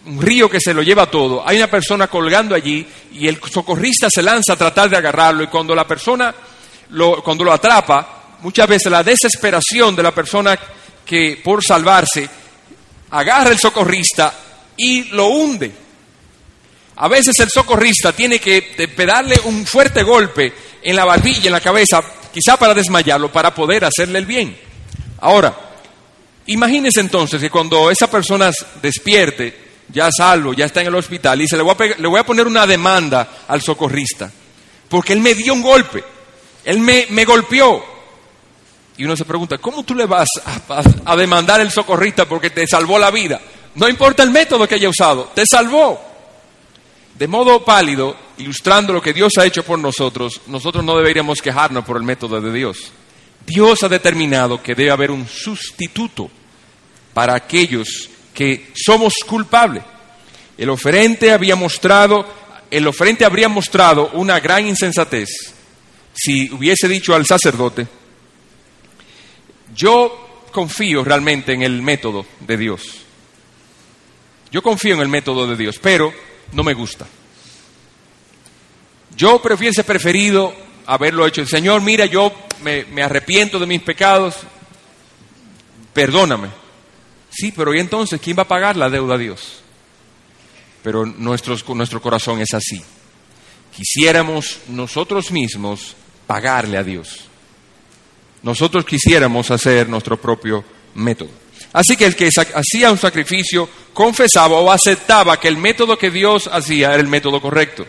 un 0.09 0.21
río 0.21 0.49
que 0.49 0.59
se 0.59 0.73
lo 0.73 0.81
lleva 0.81 1.05
todo, 1.05 1.47
hay 1.47 1.57
una 1.57 1.69
persona 1.69 2.07
colgando 2.07 2.55
allí 2.55 2.85
y 3.13 3.27
el 3.27 3.39
socorrista 3.51 4.07
se 4.09 4.23
lanza 4.23 4.53
a 4.53 4.57
tratar 4.57 4.89
de 4.89 4.97
agarrarlo 4.97 5.43
y 5.43 5.47
cuando 5.47 5.75
la 5.75 5.85
persona 5.85 6.33
lo, 6.89 7.21
cuando 7.23 7.43
lo 7.43 7.53
atrapa, 7.53 8.37
muchas 8.41 8.67
veces 8.67 8.91
la 8.91 9.03
desesperación 9.03 9.95
de 9.95 10.03
la 10.03 10.13
persona 10.13 10.57
que 11.05 11.39
por 11.43 11.63
salvarse 11.63 12.27
agarra 13.11 13.51
el 13.51 13.59
socorrista 13.59 14.33
y 14.75 15.03
lo 15.05 15.27
hunde. 15.27 15.71
A 16.95 17.07
veces 17.07 17.35
el 17.39 17.49
socorrista 17.49 18.11
tiene 18.11 18.39
que 18.39 18.75
darle 19.05 19.39
un 19.45 19.65
fuerte 19.65 20.03
golpe 20.03 20.53
en 20.81 20.95
la 20.95 21.05
barbilla, 21.05 21.47
en 21.47 21.53
la 21.53 21.61
cabeza, 21.61 22.01
quizá 22.33 22.57
para 22.57 22.73
desmayarlo, 22.73 23.31
para 23.31 23.53
poder 23.53 23.85
hacerle 23.85 24.19
el 24.19 24.25
bien. 24.25 24.57
Ahora, 25.21 25.55
imagínese 26.47 26.99
entonces 26.99 27.39
que 27.39 27.49
cuando 27.49 27.91
esa 27.91 28.09
persona 28.09 28.51
despierte, 28.81 29.68
ya 29.91 30.09
salvo, 30.11 30.53
ya 30.53 30.65
está 30.65 30.81
en 30.81 30.87
el 30.87 30.95
hospital, 30.95 31.39
y 31.39 31.43
dice, 31.43 31.57
le 31.57 31.63
voy, 31.63 31.75
a 31.77 31.99
le 31.99 32.07
voy 32.07 32.19
a 32.19 32.25
poner 32.25 32.47
una 32.47 32.65
demanda 32.67 33.27
al 33.47 33.61
socorrista, 33.61 34.31
porque 34.87 35.13
él 35.13 35.19
me 35.19 35.33
dio 35.33 35.53
un 35.53 35.61
golpe, 35.61 36.03
él 36.65 36.79
me, 36.79 37.25
golpeó. 37.25 37.99
Y 38.97 39.05
uno 39.05 39.15
se 39.15 39.23
pregunta, 39.23 39.57
¿cómo 39.57 39.83
tú 39.83 39.95
le 39.95 40.05
vas 40.05 40.27
a, 40.45 40.83
a 41.05 41.15
demandar 41.15 41.61
al 41.61 41.71
socorrista 41.71 42.27
porque 42.27 42.49
te 42.49 42.67
salvó 42.67 42.99
la 42.99 43.11
vida? 43.11 43.39
No 43.75 43.87
importa 43.87 44.23
el 44.23 44.31
método 44.31 44.67
que 44.67 44.75
haya 44.75 44.89
usado, 44.89 45.31
te 45.33 45.43
salvó. 45.45 46.01
De 47.17 47.27
modo 47.27 47.63
pálido, 47.63 48.15
ilustrando 48.37 48.93
lo 48.93 49.01
que 49.01 49.13
Dios 49.13 49.33
ha 49.37 49.45
hecho 49.45 49.63
por 49.63 49.79
nosotros, 49.79 50.41
nosotros 50.47 50.83
no 50.83 50.97
deberíamos 50.97 51.41
quejarnos 51.41 51.85
por 51.85 51.97
el 51.97 52.03
método 52.03 52.41
de 52.41 52.51
Dios. 52.51 52.91
Dios 53.45 53.83
ha 53.83 53.89
determinado 53.89 54.61
que 54.61 54.75
debe 54.75 54.91
haber 54.91 55.11
un 55.11 55.27
sustituto 55.27 56.29
para 57.13 57.35
aquellos 57.35 58.09
que 58.39 58.71
somos 58.73 59.15
culpables. 59.27 59.83
El 60.57 60.69
oferente 60.69 61.33
había 61.33 61.57
mostrado, 61.57 62.25
el 62.71 62.87
oferente 62.87 63.25
habría 63.25 63.49
mostrado 63.49 64.11
una 64.13 64.39
gran 64.39 64.65
insensatez 64.65 65.27
si 66.13 66.49
hubiese 66.49 66.87
dicho 66.87 67.13
al 67.13 67.25
sacerdote, 67.25 67.85
yo 69.75 70.45
confío 70.53 71.03
realmente 71.03 71.51
en 71.51 71.63
el 71.63 71.81
método 71.81 72.25
de 72.39 72.55
Dios. 72.55 72.81
Yo 74.49 74.63
confío 74.63 74.95
en 74.95 75.01
el 75.01 75.09
método 75.09 75.45
de 75.45 75.57
Dios, 75.57 75.77
pero 75.81 76.13
no 76.53 76.63
me 76.63 76.73
gusta. 76.73 77.07
Yo 79.17 79.41
hubiese 79.43 79.83
preferido 79.83 80.55
haberlo 80.85 81.27
hecho. 81.27 81.41
El 81.41 81.49
Señor, 81.49 81.81
mira, 81.81 82.05
yo 82.05 82.31
me, 82.61 82.85
me 82.85 83.03
arrepiento 83.03 83.59
de 83.59 83.65
mis 83.65 83.81
pecados, 83.81 84.35
perdóname. 85.93 86.68
Sí, 87.29 87.51
pero 87.55 87.73
¿y 87.73 87.79
entonces 87.79 88.19
quién 88.21 88.37
va 88.37 88.43
a 88.43 88.47
pagar 88.47 88.75
la 88.75 88.89
deuda 88.89 89.15
a 89.15 89.17
Dios? 89.17 89.61
Pero 90.83 91.05
nuestro 91.05 92.01
corazón 92.01 92.41
es 92.41 92.53
así. 92.53 92.81
Quisiéramos 93.75 94.59
nosotros 94.69 95.31
mismos 95.31 95.95
pagarle 96.25 96.77
a 96.77 96.83
Dios. 96.83 97.25
Nosotros 98.41 98.85
quisiéramos 98.85 99.51
hacer 99.51 99.89
nuestro 99.89 100.19
propio 100.19 100.63
método. 100.95 101.29
Así 101.73 101.95
que 101.95 102.05
el 102.05 102.15
que 102.15 102.29
hacía 102.29 102.91
un 102.91 102.97
sacrificio 102.97 103.69
confesaba 103.93 104.57
o 104.57 104.71
aceptaba 104.71 105.39
que 105.39 105.49
el 105.49 105.57
método 105.57 105.97
que 105.97 106.09
Dios 106.09 106.49
hacía 106.51 106.87
era 106.93 107.01
el 107.01 107.07
método 107.07 107.41
correcto. 107.41 107.85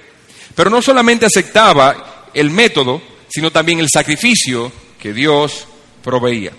Pero 0.55 0.69
no 0.69 0.83
solamente 0.83 1.27
aceptaba 1.27 2.29
el 2.35 2.51
método, 2.51 3.01
sino 3.29 3.51
también 3.51 3.79
el 3.79 3.89
sacrificio 3.89 4.71
que 4.99 5.13
Dios 5.13 5.67
proveía. 6.03 6.53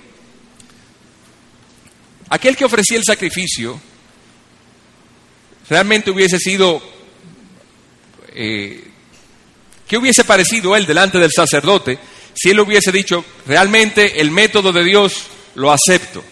Aquel 2.31 2.55
que 2.55 2.63
ofrecía 2.63 2.97
el 2.97 3.03
sacrificio 3.03 3.77
realmente 5.69 6.11
hubiese 6.11 6.39
sido, 6.39 6.81
eh, 8.33 8.85
¿qué 9.85 9.97
hubiese 9.97 10.23
parecido 10.23 10.77
él 10.77 10.85
delante 10.85 11.17
del 11.17 11.33
sacerdote 11.33 11.99
si 12.33 12.51
él 12.51 12.61
hubiese 12.61 12.89
dicho, 12.93 13.25
realmente 13.45 14.21
el 14.21 14.31
método 14.31 14.71
de 14.71 14.85
Dios 14.85 15.25
lo 15.55 15.73
acepto? 15.73 16.23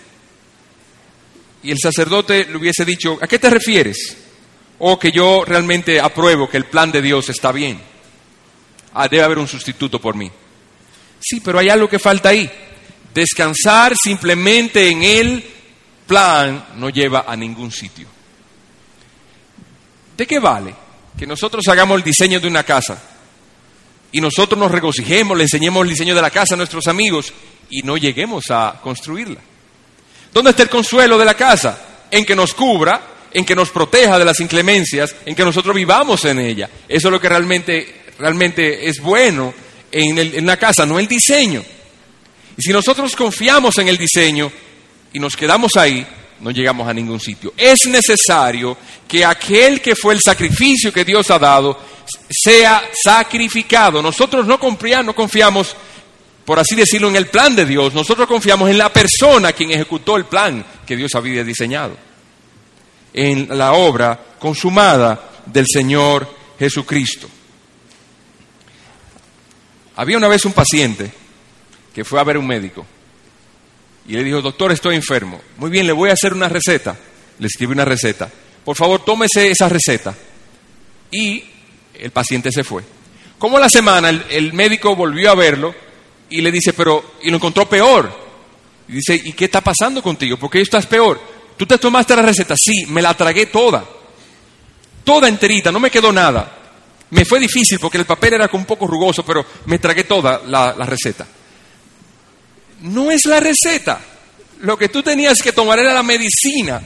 Y 1.64 1.72
el 1.72 1.78
sacerdote 1.78 2.46
le 2.46 2.56
hubiese 2.56 2.86
dicho, 2.86 3.20
¿a 3.22 3.28
qué 3.28 3.38
te 3.38 3.50
refieres? 3.50 4.16
O 4.78 4.98
que 4.98 5.12
yo 5.12 5.44
realmente 5.44 6.00
apruebo 6.00 6.50
que 6.50 6.56
el 6.56 6.66
plan 6.68 6.94
de 6.94 7.02
Dios 7.02 7.28
está 7.28 7.52
bien. 7.52 7.78
Ah, 8.94 9.10
debe 9.10 9.24
haber 9.24 9.38
un 9.38 9.50
sustituto 9.50 10.00
por 10.00 10.16
mí. 10.16 10.32
Sí, 11.20 11.42
pero 11.42 11.60
hay 11.60 11.68
algo 11.68 11.90
que 11.90 12.00
falta 12.00 12.30
ahí. 12.30 12.50
Descansar 13.14 13.98
simplemente 13.98 14.88
en 14.88 15.04
Él 15.04 15.59
plan 16.10 16.66
no 16.78 16.90
lleva 16.90 17.26
a 17.28 17.36
ningún 17.36 17.72
sitio. 17.72 18.08
¿De 20.18 20.26
qué 20.26 20.40
vale 20.40 20.74
que 21.16 21.28
nosotros 21.28 21.64
hagamos 21.68 21.98
el 21.98 22.04
diseño 22.04 22.40
de 22.40 22.48
una 22.48 22.64
casa 22.64 23.00
y 24.12 24.20
nosotros 24.20 24.60
nos 24.60 24.72
regocijemos, 24.72 25.38
le 25.38 25.44
enseñemos 25.44 25.84
el 25.84 25.90
diseño 25.90 26.16
de 26.16 26.22
la 26.24 26.32
casa 26.32 26.56
a 26.56 26.58
nuestros 26.58 26.88
amigos 26.88 27.32
y 27.70 27.84
no 27.84 27.96
lleguemos 27.96 28.46
a 28.50 28.80
construirla? 28.82 29.40
¿Dónde 30.34 30.50
está 30.50 30.64
el 30.64 30.70
consuelo 30.70 31.16
de 31.16 31.26
la 31.26 31.36
casa? 31.36 31.80
En 32.10 32.26
que 32.26 32.36
nos 32.36 32.56
cubra, 32.56 33.02
en 33.32 33.46
que 33.46 33.56
nos 33.56 33.70
proteja 33.70 34.18
de 34.18 34.26
las 34.26 34.40
inclemencias, 34.40 35.16
en 35.28 35.36
que 35.36 35.46
nosotros 35.46 35.76
vivamos 35.76 36.26
en 36.26 36.40
ella. 36.40 36.72
Eso 36.88 37.10
es 37.10 37.12
lo 37.12 37.22
que 37.22 37.30
realmente, 37.30 38.06
realmente 38.18 38.90
es 38.90 39.00
bueno 39.00 39.54
en, 39.92 40.18
en 40.18 40.46
la 40.48 40.58
casa, 40.58 40.88
no 40.88 40.98
el 40.98 41.08
diseño. 41.08 41.64
Y 42.58 42.62
si 42.64 42.74
nosotros 42.74 43.16
confiamos 43.16 43.78
en 43.78 43.90
el 43.90 43.98
diseño, 43.98 44.52
y 45.14 45.20
nos 45.20 45.36
quedamos 45.36 45.76
ahí, 45.76 46.06
no 46.40 46.52
llegamos 46.52 46.88
a 46.88 46.94
ningún 46.94 47.20
sitio. 47.20 47.54
Es 47.58 47.88
necesario 47.88 48.78
que 49.08 49.26
aquel 49.26 49.82
que 49.82 49.96
fue 49.96 50.14
el 50.14 50.22
sacrificio 50.22 50.94
que 50.94 51.04
Dios 51.04 51.30
ha 51.32 51.40
dado 51.40 51.78
sea 52.30 52.90
sacrificado. 53.04 54.02
Nosotros 54.02 54.46
no 54.46 54.60
no 55.04 55.16
confiamos, 55.16 55.76
por 56.46 56.60
así 56.60 56.76
decirlo, 56.76 57.10
en 57.10 57.16
el 57.16 57.28
plan 57.28 57.56
de 57.56 57.66
Dios. 57.66 57.94
Nosotros 57.94 58.28
confiamos 58.28 58.70
en 58.70 58.78
la 58.78 58.92
persona 58.92 59.54
quien 59.54 59.72
ejecutó 59.72 60.16
el 60.16 60.26
plan 60.26 60.66
que 60.86 60.96
Dios 60.96 61.14
había 61.16 61.44
diseñado. 61.44 61.98
En 63.14 63.58
la 63.58 63.74
obra 63.74 64.20
consumada 64.40 65.30
del 65.46 65.66
Señor 65.68 66.36
Jesucristo. 66.58 67.28
Había 69.96 70.18
una 70.18 70.28
vez 70.28 70.46
un 70.46 70.54
paciente 70.54 71.12
que 71.94 72.06
fue 72.06 72.20
a 72.20 72.24
ver 72.24 72.38
un 72.38 72.48
médico 72.48 72.86
y 74.08 74.14
le 74.14 74.24
dijo, 74.24 74.42
doctor, 74.42 74.72
estoy 74.72 74.96
enfermo. 74.96 75.40
Muy 75.58 75.70
bien, 75.70 75.86
le 75.86 75.94
voy 75.94 76.10
a 76.10 76.14
hacer 76.14 76.34
una 76.34 76.50
receta. 76.50 76.98
Le 77.38 77.48
escribe 77.48 77.74
una 77.74 77.86
receta. 77.86 78.30
Por 78.66 78.76
favor, 78.76 79.04
tómese 79.04 79.52
esa 79.52 79.70
receta. 79.70 80.16
Y 81.12 81.44
el 81.94 82.12
paciente 82.12 82.52
se 82.52 82.64
fue. 82.64 82.84
Como 83.38 83.60
la 83.60 83.70
semana 83.70 84.10
el, 84.10 84.54
médico 84.54 84.96
volvió 84.96 85.32
a 85.32 85.36
verlo 85.36 85.74
y 86.30 86.42
le 86.42 86.52
dice, 86.52 86.74
pero, 86.74 87.16
y 87.22 87.30
lo 87.30 87.38
encontró 87.38 87.70
peor. 87.70 88.12
Y 88.88 88.94
dice, 88.94 89.20
¿y 89.24 89.34
qué 89.34 89.46
está 89.46 89.62
pasando 89.62 90.02
contigo? 90.02 90.38
¿Por 90.38 90.50
qué 90.50 90.62
estás 90.62 90.86
peor? 90.86 91.22
¿Tú 91.56 91.66
te 91.66 91.78
tomaste 91.78 92.16
la 92.16 92.24
receta? 92.24 92.56
Sí, 92.58 92.86
me 92.88 93.02
la 93.02 93.14
tragué 93.14 93.46
toda. 93.46 93.86
Toda 95.04 95.28
enterita, 95.28 95.72
no 95.72 95.80
me 95.80 95.92
quedó 95.92 96.12
nada. 96.12 96.58
Me 97.12 97.26
fue 97.26 97.40
difícil 97.40 97.80
porque 97.80 97.98
el 97.98 98.06
papel 98.06 98.34
era 98.34 98.50
un 98.54 98.66
poco 98.66 98.86
rugoso, 98.88 99.24
pero 99.24 99.46
me 99.66 99.80
tragué 99.80 100.04
toda 100.04 100.42
la 100.46 100.74
receta. 100.86 101.28
No 102.82 103.12
es 103.12 103.26
la 103.26 103.40
receta. 103.40 104.00
Lo 104.62 104.78
que 104.78 104.90
tú 104.90 105.02
tenías 105.02 105.42
que 105.42 105.52
tomar 105.52 105.80
era 105.80 105.94
la 105.94 106.04
medicina. 106.04 106.82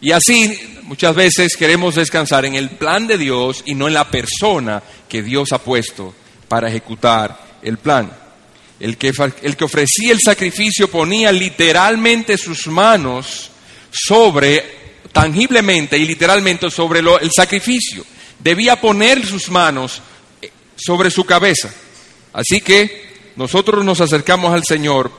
Y 0.00 0.12
así 0.12 0.58
muchas 0.82 1.14
veces 1.14 1.56
queremos 1.56 1.94
descansar 1.94 2.44
en 2.44 2.54
el 2.54 2.70
plan 2.70 3.06
de 3.06 3.18
Dios 3.18 3.62
y 3.64 3.74
no 3.74 3.88
en 3.88 3.94
la 3.94 4.10
persona 4.10 4.82
que 5.08 5.22
Dios 5.22 5.52
ha 5.52 5.58
puesto 5.58 6.14
para 6.48 6.68
ejecutar 6.68 7.58
el 7.62 7.78
plan. 7.78 8.12
El 8.80 8.96
que, 8.96 9.12
el 9.42 9.56
que 9.56 9.64
ofrecía 9.64 10.12
el 10.12 10.18
sacrificio 10.20 10.90
ponía 10.90 11.30
literalmente 11.30 12.36
sus 12.36 12.66
manos 12.66 13.50
sobre, 13.90 14.64
tangiblemente 15.12 15.96
y 15.96 16.04
literalmente 16.04 16.70
sobre 16.70 16.98
el 16.98 17.30
sacrificio. 17.34 18.04
Debía 18.40 18.80
poner 18.80 19.24
sus 19.24 19.48
manos 19.50 20.02
eh, 20.40 20.50
sobre 20.74 21.10
su 21.10 21.24
cabeza. 21.24 21.72
Así 22.32 22.60
que 22.60 23.11
nosotros 23.36 23.84
nos 23.84 24.00
acercamos 24.00 24.52
al 24.52 24.64
Señor 24.64 25.10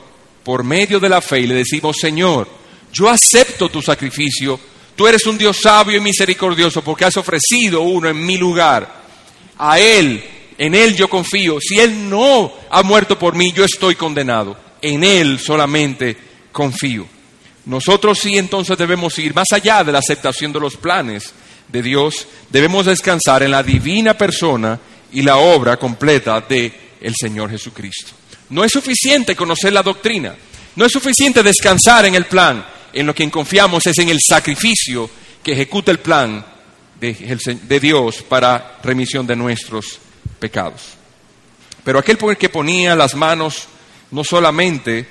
por 0.42 0.62
medio 0.62 1.00
de 1.00 1.08
la 1.08 1.20
fe 1.20 1.40
y 1.40 1.46
le 1.46 1.54
decimos, 1.54 1.96
Señor, 2.00 2.48
yo 2.92 3.08
acepto 3.08 3.68
tu 3.68 3.82
sacrificio, 3.82 4.60
tú 4.94 5.06
eres 5.08 5.24
un 5.26 5.38
Dios 5.38 5.58
sabio 5.60 5.96
y 5.96 6.00
misericordioso 6.00 6.82
porque 6.82 7.04
has 7.04 7.16
ofrecido 7.16 7.82
uno 7.82 8.08
en 8.08 8.24
mi 8.24 8.36
lugar. 8.36 9.02
A 9.58 9.78
Él, 9.78 10.22
en 10.58 10.74
Él 10.74 10.94
yo 10.94 11.08
confío. 11.08 11.58
Si 11.60 11.78
Él 11.78 12.08
no 12.08 12.52
ha 12.70 12.82
muerto 12.82 13.18
por 13.18 13.34
mí, 13.34 13.52
yo 13.52 13.64
estoy 13.64 13.94
condenado. 13.94 14.56
En 14.80 15.02
Él 15.02 15.38
solamente 15.38 16.16
confío. 16.52 17.06
Nosotros 17.66 18.18
sí 18.18 18.36
entonces 18.36 18.76
debemos 18.76 19.18
ir 19.18 19.34
más 19.34 19.50
allá 19.52 19.82
de 19.82 19.92
la 19.92 20.00
aceptación 20.00 20.52
de 20.52 20.60
los 20.60 20.76
planes 20.76 21.32
de 21.68 21.82
Dios, 21.82 22.28
debemos 22.50 22.86
descansar 22.86 23.42
en 23.42 23.50
la 23.50 23.62
divina 23.62 24.14
persona 24.14 24.78
y 25.12 25.22
la 25.22 25.38
obra 25.38 25.78
completa 25.78 26.40
de 26.42 26.83
el 27.04 27.14
Señor 27.14 27.50
Jesucristo. 27.50 28.12
No 28.50 28.64
es 28.64 28.72
suficiente 28.72 29.36
conocer 29.36 29.72
la 29.72 29.82
doctrina, 29.82 30.34
no 30.76 30.84
es 30.84 30.92
suficiente 30.92 31.42
descansar 31.42 32.06
en 32.06 32.14
el 32.14 32.24
plan, 32.26 32.64
en 32.92 33.06
lo 33.06 33.14
que 33.14 33.30
confiamos 33.30 33.86
es 33.86 33.98
en 33.98 34.08
el 34.08 34.18
sacrificio 34.26 35.08
que 35.42 35.52
ejecuta 35.52 35.90
el 35.90 35.98
plan 35.98 36.44
de, 37.00 37.80
Dios 37.80 38.22
para 38.22 38.78
remisión 38.82 39.26
de 39.26 39.36
nuestros 39.36 39.98
pecados. 40.38 40.94
Pero 41.84 41.98
aquel 41.98 42.16
que 42.38 42.48
ponía 42.48 42.96
las 42.96 43.14
manos 43.14 43.68
no 44.10 44.24
solamente 44.24 45.06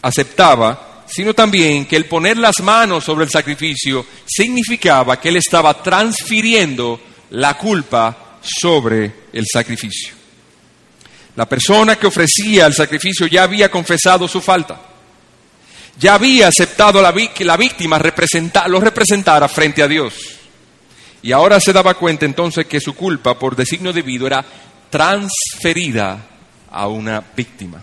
aceptaba, 0.00 1.04
sino 1.06 1.34
también 1.34 1.84
que 1.84 1.96
el 1.96 2.06
poner 2.06 2.38
las 2.38 2.60
manos 2.62 3.04
sobre 3.04 3.26
el 3.26 3.30
sacrificio 3.30 4.06
significaba 4.24 5.20
que 5.20 5.28
él 5.28 5.36
estaba 5.36 5.82
transfiriendo 5.82 6.98
la 7.30 7.58
culpa 7.58 8.38
sobre 8.40 9.12
el 9.32 9.44
sacrificio. 9.50 10.23
La 11.36 11.48
persona 11.48 11.96
que 11.96 12.06
ofrecía 12.06 12.66
el 12.66 12.74
sacrificio 12.74 13.26
ya 13.26 13.42
había 13.42 13.70
confesado 13.70 14.28
su 14.28 14.40
falta. 14.40 14.80
Ya 15.98 16.14
había 16.14 16.48
aceptado 16.48 17.02
que 17.34 17.44
la 17.44 17.56
víctima 17.56 18.00
lo 18.68 18.80
representara 18.80 19.48
frente 19.48 19.82
a 19.82 19.88
Dios. 19.88 20.14
Y 21.22 21.32
ahora 21.32 21.58
se 21.58 21.72
daba 21.72 21.94
cuenta 21.94 22.26
entonces 22.26 22.66
que 22.66 22.80
su 22.80 22.94
culpa 22.94 23.38
por 23.38 23.56
designio 23.56 23.92
debido 23.92 24.26
era 24.26 24.44
transferida 24.90 26.18
a 26.70 26.88
una 26.88 27.24
víctima. 27.34 27.82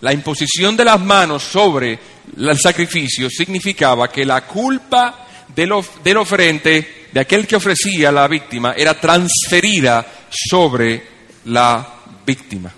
La 0.00 0.12
imposición 0.12 0.76
de 0.76 0.84
las 0.84 1.00
manos 1.00 1.42
sobre 1.42 1.98
el 2.36 2.58
sacrificio 2.58 3.28
significaba 3.28 4.08
que 4.08 4.24
la 4.24 4.46
culpa 4.46 5.26
del, 5.54 5.72
del 6.02 6.16
oferente, 6.16 7.08
de 7.12 7.20
aquel 7.20 7.46
que 7.46 7.56
ofrecía 7.56 8.08
a 8.08 8.12
la 8.12 8.26
víctima, 8.28 8.72
era 8.76 8.98
transferida 8.98 10.06
sobre 10.30 11.06
la 11.44 11.86
víctima. 12.24 12.72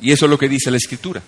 Y 0.00 0.12
eso 0.12 0.26
es 0.26 0.30
lo 0.30 0.38
que 0.38 0.48
dice 0.48 0.70
la 0.70 0.76
Escritura. 0.76 1.22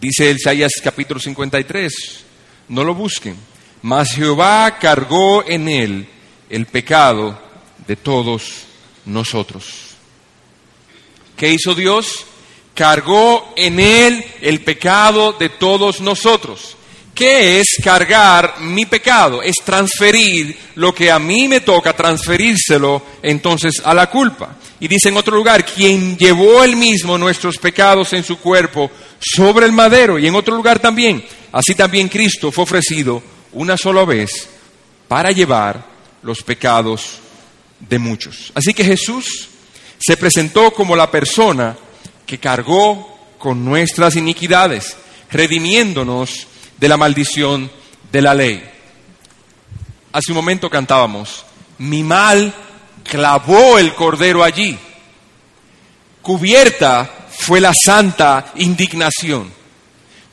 Dice 0.00 0.30
Isaías 0.30 0.72
capítulo 0.82 1.20
53, 1.20 2.24
no 2.68 2.82
lo 2.82 2.94
busquen, 2.94 3.36
mas 3.82 4.12
Jehová 4.12 4.78
cargó 4.80 5.44
en 5.46 5.68
él 5.68 6.08
el 6.50 6.66
pecado 6.66 7.40
de 7.86 7.96
todos 7.96 8.64
nosotros. 9.04 9.94
¿Qué 11.36 11.52
hizo 11.52 11.74
Dios? 11.74 12.26
Cargó 12.74 13.52
en 13.56 13.78
él 13.78 14.24
el 14.40 14.60
pecado 14.60 15.32
de 15.32 15.48
todos 15.48 16.00
nosotros. 16.00 16.76
¿Qué 17.14 17.60
es 17.60 17.76
cargar 17.82 18.60
mi 18.60 18.86
pecado? 18.86 19.42
Es 19.42 19.56
transferir 19.64 20.56
lo 20.76 20.94
que 20.94 21.10
a 21.10 21.18
mí 21.18 21.46
me 21.46 21.60
toca, 21.60 21.92
transferírselo 21.92 23.02
entonces 23.22 23.82
a 23.84 23.92
la 23.92 24.08
culpa. 24.08 24.56
Y 24.80 24.88
dice 24.88 25.10
en 25.10 25.16
otro 25.18 25.36
lugar, 25.36 25.64
quien 25.64 26.16
llevó 26.16 26.64
él 26.64 26.74
mismo 26.74 27.18
nuestros 27.18 27.58
pecados 27.58 28.12
en 28.14 28.24
su 28.24 28.38
cuerpo 28.38 28.90
sobre 29.20 29.66
el 29.66 29.72
madero. 29.72 30.18
Y 30.18 30.26
en 30.26 30.34
otro 30.34 30.56
lugar 30.56 30.78
también, 30.78 31.22
así 31.52 31.74
también 31.74 32.08
Cristo 32.08 32.50
fue 32.50 32.64
ofrecido 32.64 33.22
una 33.52 33.76
sola 33.76 34.04
vez 34.04 34.48
para 35.06 35.30
llevar 35.30 35.84
los 36.22 36.42
pecados 36.42 37.18
de 37.78 37.98
muchos. 37.98 38.52
Así 38.54 38.72
que 38.72 38.84
Jesús 38.84 39.48
se 39.98 40.16
presentó 40.16 40.72
como 40.72 40.96
la 40.96 41.10
persona 41.10 41.76
que 42.24 42.38
cargó 42.38 43.34
con 43.38 43.64
nuestras 43.64 44.16
iniquidades, 44.16 44.96
redimiéndonos 45.30 46.46
de 46.82 46.88
la 46.88 46.96
maldición 46.96 47.70
de 48.10 48.20
la 48.20 48.34
ley. 48.34 48.60
Hace 50.10 50.32
un 50.32 50.34
momento 50.34 50.68
cantábamos, 50.68 51.44
mi 51.78 52.02
mal 52.02 52.52
clavó 53.04 53.78
el 53.78 53.94
cordero 53.94 54.42
allí. 54.42 54.76
Cubierta 56.22 57.08
fue 57.30 57.60
la 57.60 57.72
santa 57.72 58.50
indignación. 58.56 59.48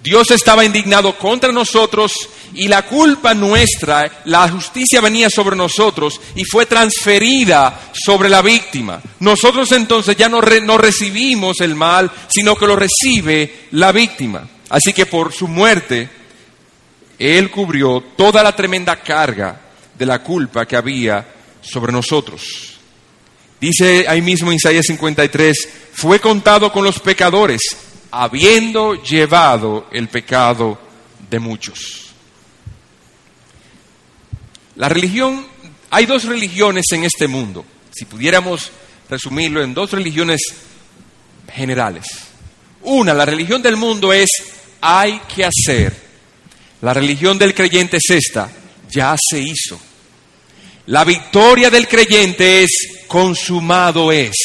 Dios 0.01 0.31
estaba 0.31 0.65
indignado 0.65 1.15
contra 1.19 1.51
nosotros 1.51 2.13
y 2.55 2.67
la 2.67 2.81
culpa 2.81 3.35
nuestra, 3.35 4.23
la 4.25 4.49
justicia 4.49 5.01
venía 5.01 5.29
sobre 5.29 5.55
nosotros 5.55 6.19
y 6.33 6.45
fue 6.45 6.65
transferida 6.65 7.91
sobre 7.93 8.27
la 8.27 8.41
víctima. 8.41 8.99
Nosotros 9.19 9.71
entonces 9.73 10.17
ya 10.17 10.27
no, 10.27 10.41
no 10.41 10.77
recibimos 10.79 11.61
el 11.61 11.75
mal, 11.75 12.09
sino 12.27 12.55
que 12.55 12.65
lo 12.65 12.75
recibe 12.75 13.67
la 13.73 13.91
víctima. 13.91 14.49
Así 14.69 14.93
que 14.93 15.05
por 15.05 15.31
su 15.31 15.47
muerte 15.47 16.18
él 17.19 17.51
cubrió 17.51 18.01
toda 18.15 18.41
la 18.41 18.55
tremenda 18.55 18.95
carga 19.01 19.59
de 19.93 20.05
la 20.05 20.23
culpa 20.23 20.65
que 20.65 20.77
había 20.77 21.27
sobre 21.61 21.91
nosotros. 21.91 22.79
Dice 23.59 24.05
ahí 24.07 24.21
mismo 24.21 24.53
Isaías 24.53 24.85
53, 24.87 25.69
fue 25.91 26.21
contado 26.21 26.71
con 26.71 26.85
los 26.85 26.99
pecadores, 26.99 27.59
habiendo 28.09 29.03
llevado 29.03 29.87
el 29.91 30.07
pecado 30.07 30.79
de 31.29 31.39
muchos. 31.39 32.05
La 34.77 34.87
religión, 34.87 35.45
hay 35.89 36.05
dos 36.05 36.23
religiones 36.23 36.85
en 36.91 37.03
este 37.03 37.27
mundo, 37.27 37.65
si 37.91 38.05
pudiéramos 38.05 38.71
resumirlo 39.09 39.61
en 39.61 39.73
dos 39.73 39.91
religiones 39.91 40.39
generales. 41.53 42.07
Una, 42.83 43.13
la 43.13 43.25
religión 43.25 43.61
del 43.61 43.75
mundo 43.75 44.13
es 44.13 44.29
hay 44.79 45.19
que 45.35 45.43
hacer 45.43 46.08
la 46.81 46.93
religión 46.93 47.37
del 47.37 47.53
creyente 47.53 47.97
es 47.97 48.09
esta, 48.09 48.49
ya 48.89 49.15
se 49.17 49.39
hizo. 49.39 49.79
La 50.87 51.03
victoria 51.03 51.69
del 51.69 51.87
creyente 51.87 52.63
es 52.63 52.69
consumado 53.07 54.11
es. 54.11 54.35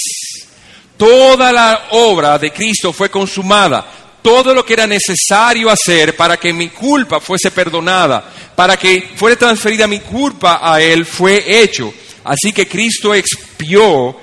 Toda 0.97 1.53
la 1.53 1.89
obra 1.93 2.39
de 2.39 2.53
Cristo 2.53 2.93
fue 2.93 3.11
consumada. 3.11 3.87
Todo 4.21 4.55
lo 4.55 4.65
que 4.65 4.73
era 4.73 4.87
necesario 4.87 5.71
hacer 5.71 6.17
para 6.17 6.37
que 6.37 6.53
mi 6.53 6.69
culpa 6.69 7.21
fuese 7.21 7.51
perdonada, 7.51 8.33
para 8.57 8.77
que 8.77 9.11
fuera 9.15 9.37
transferida 9.37 9.87
mi 9.87 10.01
culpa 10.01 10.61
a 10.63 10.81
Él, 10.81 11.05
fue 11.05 11.63
hecho. 11.63 11.93
Así 12.25 12.53
que 12.53 12.67
Cristo 12.67 13.15
expió 13.15 14.17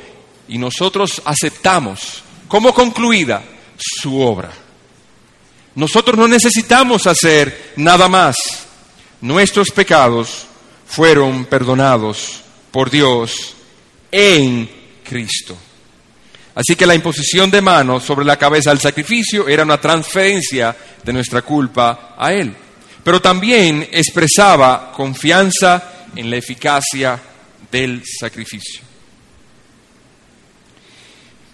y 0.48 0.58
nosotros 0.58 1.22
aceptamos 1.24 2.24
como 2.48 2.74
concluida 2.74 3.44
su 3.78 4.20
obra. 4.20 4.52
Nosotros 5.76 6.18
no 6.18 6.28
necesitamos 6.28 7.08
hacer 7.08 7.74
nada 7.78 8.08
más. 8.08 8.36
Nuestros 9.22 9.70
pecados 9.70 10.48
fueron 10.86 11.46
perdonados 11.46 12.42
por 12.72 12.90
Dios 12.90 13.56
en 14.12 14.70
Cristo. 15.04 15.58
Así 16.54 16.76
que 16.76 16.86
la 16.86 16.96
imposición 16.96 17.50
de 17.50 17.62
manos 17.62 18.04
sobre 18.04 18.26
la 18.26 18.38
cabeza 18.38 18.72
del 18.72 18.80
sacrificio 18.80 19.48
era 19.48 19.64
una 19.64 19.80
transferencia 19.80 20.76
de 21.02 21.14
nuestra 21.14 21.42
culpa 21.42 22.16
a 22.18 22.34
Él. 22.34 22.54
Pero 23.04 23.22
también 23.22 23.88
expresaba 23.92 24.92
confianza 24.92 26.08
en 26.16 26.30
la 26.30 26.36
eficacia 26.36 27.20
del 27.72 28.04
sacrificio. 28.06 28.82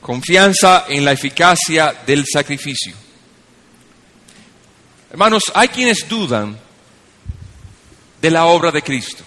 Confianza 0.02 0.86
en 0.90 1.06
la 1.06 1.12
eficacia 1.12 1.94
del 2.06 2.26
sacrificio. 2.26 3.07
Hermanos, 5.10 5.44
hay 5.54 5.70
quienes 5.70 6.08
dudan 6.08 6.58
de 8.22 8.32
la 8.32 8.46
obra 8.46 8.72
de 8.72 8.82
Cristo. 8.82 9.24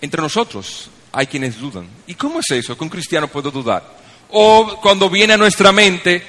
Entre 0.00 0.20
nosotros 0.20 0.88
hay 1.12 1.26
quienes 1.26 1.58
dudan. 1.58 1.88
¿Y 2.06 2.14
cómo 2.14 2.40
es 2.40 2.50
eso 2.50 2.76
que 2.76 2.84
un 2.84 2.90
cristiano 2.90 3.28
puede 3.28 3.50
dudar? 3.50 4.00
O 4.30 4.78
cuando 4.80 5.10
viene 5.10 5.34
a 5.34 5.36
nuestra 5.36 5.72
mente, 5.72 6.24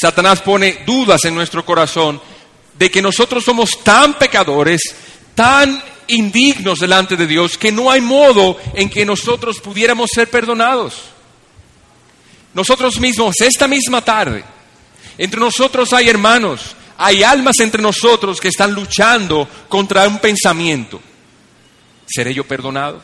Satanás 0.00 0.42
pone 0.42 0.84
dudas 0.86 1.24
en 1.24 1.34
nuestro 1.34 1.64
corazón 1.64 2.20
de 2.78 2.90
que 2.90 3.02
nosotros 3.02 3.44
somos 3.44 3.82
tan 3.82 4.14
pecadores, 4.18 4.80
tan 5.34 5.82
indignos 6.08 6.80
delante 6.80 7.16
de 7.16 7.26
Dios, 7.26 7.56
que 7.56 7.72
no 7.72 7.90
hay 7.90 8.00
modo 8.00 8.58
en 8.74 8.90
que 8.90 9.06
nosotros 9.06 9.60
pudiéramos 9.60 10.10
ser 10.12 10.28
perdonados. 10.28 10.94
Nosotros 12.52 12.98
mismos, 12.98 13.40
esta 13.40 13.68
misma 13.68 14.02
tarde, 14.02 14.44
entre 15.20 15.38
nosotros 15.38 15.92
hay 15.92 16.08
hermanos, 16.08 16.74
hay 16.96 17.22
almas 17.22 17.60
entre 17.60 17.82
nosotros 17.82 18.40
que 18.40 18.48
están 18.48 18.72
luchando 18.72 19.46
contra 19.68 20.08
un 20.08 20.18
pensamiento. 20.18 20.98
¿Seré 22.06 22.32
yo 22.32 22.44
perdonado? 22.44 23.02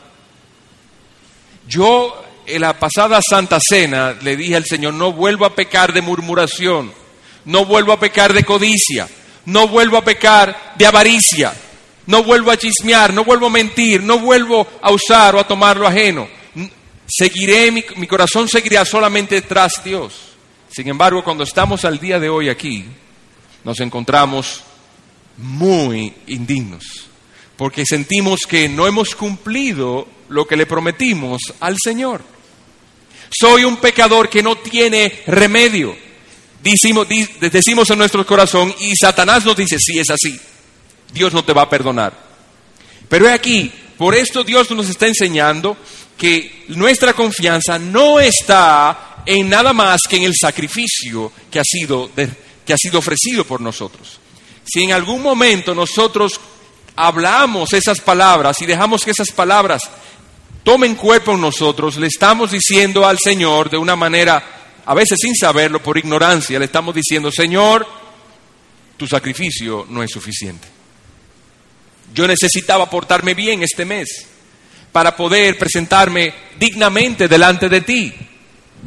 Yo 1.67 2.19
en 2.47 2.61
la 2.61 2.79
pasada 2.79 3.19
Santa 3.21 3.59
Cena 3.61 4.15
le 4.19 4.35
dije 4.35 4.55
al 4.55 4.65
Señor, 4.65 4.95
no 4.95 5.13
vuelvo 5.13 5.45
a 5.45 5.53
pecar 5.53 5.93
de 5.93 6.01
murmuración, 6.01 6.91
no 7.45 7.65
vuelvo 7.65 7.91
a 7.91 7.99
pecar 7.99 8.33
de 8.33 8.43
codicia, 8.43 9.07
no 9.45 9.67
vuelvo 9.67 9.97
a 9.97 10.03
pecar 10.03 10.73
de 10.75 10.87
avaricia, 10.87 11.53
no 12.07 12.23
vuelvo 12.23 12.49
a 12.49 12.57
chismear, 12.57 13.13
no 13.13 13.25
vuelvo 13.25 13.45
a 13.45 13.51
mentir, 13.51 14.01
no 14.01 14.17
vuelvo 14.17 14.65
a 14.81 14.91
usar 14.91 15.35
o 15.35 15.39
a 15.39 15.47
tomar 15.47 15.77
lo 15.77 15.85
ajeno. 15.85 16.27
Seguiré, 17.07 17.69
mi, 17.69 17.85
mi 17.97 18.07
corazón 18.07 18.49
seguirá 18.49 18.85
solamente 18.85 19.43
tras 19.43 19.83
Dios. 19.83 20.36
Sin 20.69 20.87
embargo, 20.87 21.23
cuando 21.23 21.43
estamos 21.43 21.85
al 21.85 21.99
día 21.99 22.19
de 22.19 22.29
hoy 22.29 22.49
aquí, 22.49 22.85
nos 23.63 23.79
encontramos 23.79 24.63
muy 25.37 26.13
indignos, 26.27 26.83
porque 27.55 27.85
sentimos 27.85 28.41
que 28.47 28.67
no 28.69 28.87
hemos 28.87 29.15
cumplido 29.15 30.07
lo 30.29 30.45
que 30.45 30.57
le 30.57 30.65
prometimos 30.65 31.41
al 31.59 31.75
Señor. 31.81 32.21
Soy 33.29 33.63
un 33.63 33.77
pecador 33.77 34.29
que 34.29 34.43
no 34.43 34.57
tiene 34.57 35.23
remedio. 35.27 35.95
Decimos, 36.61 37.89
en 37.89 37.97
nuestro 37.97 38.25
corazón 38.25 38.73
y 38.79 38.93
Satanás 38.95 39.45
nos 39.45 39.55
dice, 39.55 39.77
sí 39.79 39.99
es 39.99 40.09
así, 40.09 40.39
Dios 41.13 41.33
no 41.33 41.43
te 41.43 41.53
va 41.53 41.63
a 41.63 41.69
perdonar. 41.69 42.13
Pero 43.07 43.31
aquí, 43.31 43.71
por 43.97 44.15
esto 44.15 44.43
Dios 44.43 44.69
nos 44.71 44.89
está 44.89 45.07
enseñando 45.07 45.77
que 46.17 46.65
nuestra 46.69 47.13
confianza 47.13 47.79
no 47.79 48.19
está 48.19 49.16
en 49.27 49.49
nada 49.49 49.73
más 49.73 49.99
que 50.09 50.15
en 50.15 50.23
el 50.23 50.33
sacrificio 50.39 51.33
que 51.51 51.59
ha 51.59 51.63
sido, 51.63 52.09
que 52.65 52.73
ha 52.73 52.77
sido 52.77 52.99
ofrecido 52.99 53.43
por 53.45 53.59
nosotros. 53.59 54.19
Si 54.63 54.83
en 54.83 54.93
algún 54.93 55.21
momento 55.21 55.75
nosotros 55.75 56.39
hablamos 56.95 57.73
esas 57.73 57.99
palabras 57.99 58.55
y 58.61 58.65
dejamos 58.65 59.03
que 59.03 59.11
esas 59.11 59.31
palabras 59.31 59.81
tomen 60.63 60.95
cuerpo 60.95 61.33
en 61.33 61.41
nosotros, 61.41 61.97
le 61.97 62.07
estamos 62.07 62.51
diciendo 62.51 63.05
al 63.05 63.19
Señor 63.19 63.69
de 63.69 63.77
una 63.77 63.97
manera, 63.97 64.71
a 64.85 64.93
veces 64.93 65.17
sin 65.21 65.35
saberlo, 65.35 65.83
por 65.83 65.97
ignorancia, 65.97 66.57
le 66.57 66.65
estamos 66.65 66.95
diciendo, 66.95 67.29
Señor, 67.29 67.85
tu 68.95 69.07
sacrificio 69.07 69.85
no 69.89 70.01
es 70.03 70.09
suficiente. 70.09 70.69
Yo 72.13 72.25
necesitaba 72.25 72.89
portarme 72.89 73.33
bien 73.33 73.61
este 73.61 73.83
mes 73.83 74.25
para 74.93 75.17
poder 75.17 75.57
presentarme 75.57 76.33
dignamente 76.57 77.27
delante 77.27 77.67
de 77.67 77.81
ti. 77.81 78.13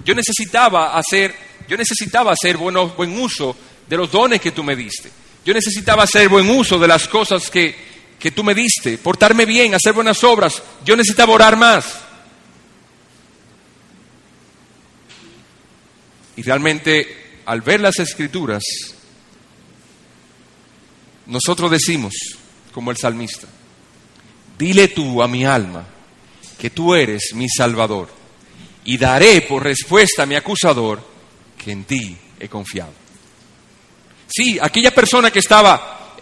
Yo 0.04 0.14
necesitaba 0.14 0.96
hacer, 0.96 1.34
yo 1.68 1.76
necesitaba 1.76 2.32
hacer 2.32 2.56
buen 2.56 3.18
uso 3.18 3.56
de 3.88 3.96
los 3.96 4.10
dones 4.10 4.40
que 4.40 4.52
tú 4.52 4.62
me 4.62 4.76
diste. 4.76 5.10
Yo 5.44 5.54
necesitaba 5.54 6.04
hacer 6.04 6.28
buen 6.28 6.48
uso 6.50 6.78
de 6.78 6.88
las 6.88 7.08
cosas 7.08 7.50
que, 7.50 7.74
que 8.18 8.30
tú 8.30 8.44
me 8.44 8.54
diste, 8.54 8.98
portarme 8.98 9.44
bien, 9.44 9.74
hacer 9.74 9.92
buenas 9.92 10.22
obras. 10.24 10.62
Yo 10.84 10.96
necesitaba 10.96 11.32
orar 11.32 11.56
más. 11.56 11.98
Y 16.36 16.42
realmente, 16.42 17.40
al 17.46 17.60
ver 17.60 17.80
las 17.80 17.98
escrituras, 17.98 18.62
nosotros 21.26 21.70
decimos, 21.70 22.14
como 22.72 22.90
el 22.90 22.96
salmista, 22.96 23.46
dile 24.58 24.88
tú 24.88 25.22
a 25.22 25.28
mi 25.28 25.44
alma 25.44 25.86
que 26.58 26.70
tú 26.70 26.94
eres 26.94 27.30
mi 27.34 27.48
salvador 27.48 28.19
y 28.84 28.96
daré 28.96 29.42
por 29.42 29.62
respuesta 29.62 30.22
a 30.22 30.26
mi 30.26 30.34
acusador 30.34 31.00
que 31.62 31.72
en 31.72 31.84
ti 31.84 32.16
he 32.38 32.48
confiado. 32.48 32.92
Sí, 34.26 34.58
aquella 34.60 34.94
persona 34.94 35.30
que 35.30 35.40
estaba 35.40 36.16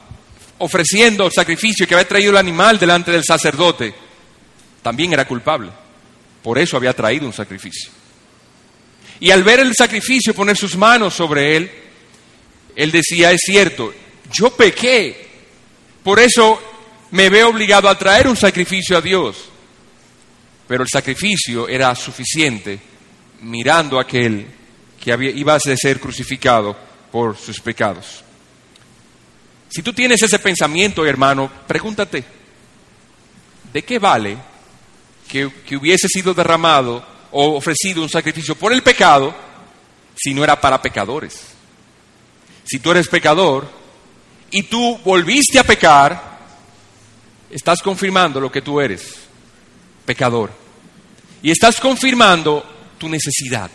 ofreciendo 0.58 1.26
el 1.26 1.32
sacrificio, 1.32 1.86
que 1.86 1.94
había 1.94 2.08
traído 2.08 2.30
el 2.30 2.36
animal 2.36 2.78
delante 2.78 3.12
del 3.12 3.24
sacerdote, 3.24 3.94
también 4.82 5.12
era 5.12 5.26
culpable. 5.26 5.70
Por 6.42 6.58
eso 6.58 6.76
había 6.76 6.94
traído 6.94 7.26
un 7.26 7.32
sacrificio. 7.32 7.90
Y 9.20 9.30
al 9.30 9.42
ver 9.42 9.60
el 9.60 9.74
sacrificio, 9.74 10.34
poner 10.34 10.56
sus 10.56 10.76
manos 10.76 11.14
sobre 11.14 11.56
él, 11.56 11.70
él 12.74 12.90
decía, 12.90 13.32
es 13.32 13.40
cierto, 13.44 13.92
yo 14.32 14.50
pequé, 14.50 15.28
por 16.02 16.20
eso 16.20 16.60
me 17.10 17.28
veo 17.28 17.48
obligado 17.48 17.88
a 17.88 17.98
traer 17.98 18.28
un 18.28 18.36
sacrificio 18.36 18.96
a 18.96 19.00
Dios 19.00 19.48
pero 20.68 20.82
el 20.82 20.88
sacrificio 20.88 21.66
era 21.66 21.94
suficiente 21.94 22.78
mirando 23.40 23.98
a 23.98 24.02
aquel 24.02 24.46
que 25.00 25.10
había, 25.10 25.30
iba 25.30 25.54
a 25.54 25.60
ser 25.60 25.98
crucificado 25.98 26.76
por 27.10 27.36
sus 27.38 27.58
pecados. 27.58 28.22
Si 29.70 29.82
tú 29.82 29.94
tienes 29.94 30.22
ese 30.22 30.38
pensamiento, 30.38 31.06
hermano, 31.06 31.50
pregúntate, 31.66 32.22
¿de 33.72 33.82
qué 33.82 33.98
vale 33.98 34.36
que, 35.26 35.50
que 35.66 35.76
hubiese 35.76 36.06
sido 36.06 36.34
derramado 36.34 37.04
o 37.32 37.56
ofrecido 37.56 38.02
un 38.02 38.08
sacrificio 38.10 38.54
por 38.54 38.72
el 38.72 38.82
pecado 38.82 39.34
si 40.14 40.34
no 40.34 40.44
era 40.44 40.60
para 40.60 40.82
pecadores? 40.82 41.40
Si 42.64 42.78
tú 42.78 42.90
eres 42.90 43.08
pecador 43.08 43.70
y 44.50 44.64
tú 44.64 44.98
volviste 44.98 45.58
a 45.58 45.64
pecar, 45.64 46.38
estás 47.50 47.80
confirmando 47.80 48.38
lo 48.38 48.52
que 48.52 48.60
tú 48.60 48.80
eres 48.80 49.27
pecador. 50.08 50.50
Y 51.42 51.50
estás 51.50 51.78
confirmando 51.78 52.64
tu 52.96 53.10
necesidad. 53.10 53.70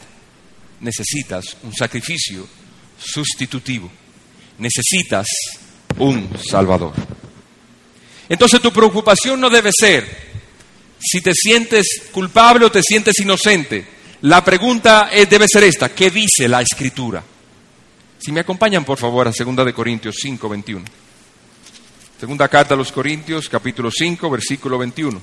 Necesitas 0.79 1.55
un 1.61 1.71
sacrificio 1.75 2.47
sustitutivo. 2.97 3.89
Necesitas 4.57 5.27
un 5.99 6.27
Salvador. 6.43 6.93
Entonces 8.27 8.59
tu 8.59 8.73
preocupación 8.73 9.39
no 9.39 9.47
debe 9.47 9.69
ser 9.71 10.33
si 10.99 11.21
te 11.21 11.33
sientes 11.35 11.85
culpable 12.11 12.65
o 12.65 12.71
te 12.71 12.81
sientes 12.81 13.13
inocente. 13.19 13.85
La 14.21 14.43
pregunta 14.43 15.11
debe 15.29 15.45
ser 15.47 15.65
esta, 15.65 15.93
¿qué 15.93 16.09
dice 16.09 16.47
la 16.47 16.61
Escritura? 16.61 17.23
Si 18.17 18.31
me 18.31 18.39
acompañan 18.39 18.83
por 18.83 18.97
favor 18.97 19.27
a 19.27 19.31
2 19.31 19.65
de 19.65 19.73
Corintios 19.73 20.15
5, 20.19 20.49
21. 20.49 20.85
Segunda 22.19 22.47
carta 22.47 22.73
a 22.73 22.77
los 22.77 22.91
Corintios, 22.91 23.49
capítulo 23.49 23.91
5, 23.91 24.29
versículo 24.29 24.79
21. 24.79 25.21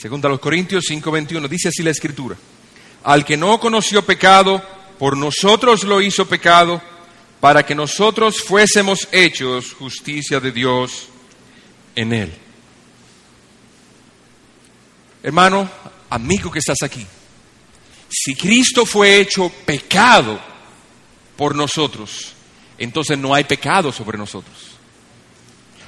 Segunda 0.00 0.28
a 0.28 0.30
los 0.30 0.40
Corintios 0.40 0.86
5:21 0.88 1.46
dice 1.46 1.68
así 1.68 1.82
la 1.82 1.90
escritura. 1.90 2.34
Al 3.04 3.22
que 3.22 3.36
no 3.36 3.60
conoció 3.60 4.02
pecado, 4.02 4.64
por 4.98 5.14
nosotros 5.14 5.84
lo 5.84 6.00
hizo 6.00 6.26
pecado, 6.26 6.80
para 7.38 7.66
que 7.66 7.74
nosotros 7.74 8.40
fuésemos 8.40 9.06
hechos 9.12 9.74
justicia 9.74 10.40
de 10.40 10.52
Dios 10.52 11.08
en 11.94 12.14
él. 12.14 12.32
Hermano, 15.22 15.70
amigo 16.08 16.50
que 16.50 16.60
estás 16.60 16.78
aquí, 16.82 17.06
si 18.08 18.34
Cristo 18.34 18.86
fue 18.86 19.20
hecho 19.20 19.50
pecado 19.66 20.40
por 21.36 21.54
nosotros, 21.54 22.32
entonces 22.78 23.18
no 23.18 23.34
hay 23.34 23.44
pecado 23.44 23.92
sobre 23.92 24.16
nosotros. 24.16 24.69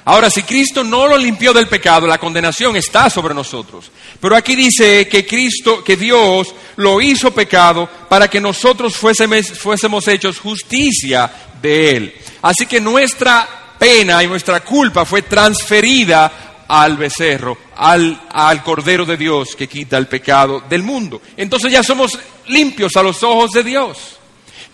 Ahora, 0.05 0.29
si 0.29 0.43
Cristo 0.43 0.83
no 0.83 1.07
lo 1.07 1.17
limpió 1.17 1.53
del 1.53 1.67
pecado, 1.67 2.05
la 2.07 2.17
condenación 2.17 2.75
está 2.75 3.09
sobre 3.09 3.33
nosotros. 3.33 3.89
Pero 4.19 4.35
aquí 4.35 4.55
dice 4.55 5.07
que 5.07 5.25
Cristo, 5.25 5.81
que 5.81 5.95
Dios 5.95 6.53
lo 6.75 6.99
hizo 6.99 7.33
pecado 7.33 7.87
para 8.09 8.27
que 8.27 8.41
nosotros 8.41 8.97
fuésemos, 8.97 10.07
hechos 10.07 10.39
justicia 10.39 11.31
de 11.61 11.95
Él. 11.95 12.15
Así 12.41 12.65
que 12.65 12.81
nuestra 12.81 13.75
pena 13.79 14.21
y 14.21 14.27
nuestra 14.27 14.59
culpa 14.59 15.05
fue 15.05 15.21
transferida 15.21 16.65
al 16.67 16.97
becerro, 16.97 17.57
al, 17.77 18.23
al 18.29 18.61
Cordero 18.61 19.05
de 19.05 19.15
Dios 19.15 19.55
que 19.55 19.69
quita 19.69 19.97
el 19.97 20.07
pecado 20.07 20.63
del 20.69 20.83
mundo. 20.83 21.21
Entonces 21.37 21.71
ya 21.71 21.81
somos 21.81 22.19
limpios 22.47 22.97
a 22.97 23.03
los 23.03 23.23
ojos 23.23 23.51
de 23.51 23.63
Dios. 23.63 24.17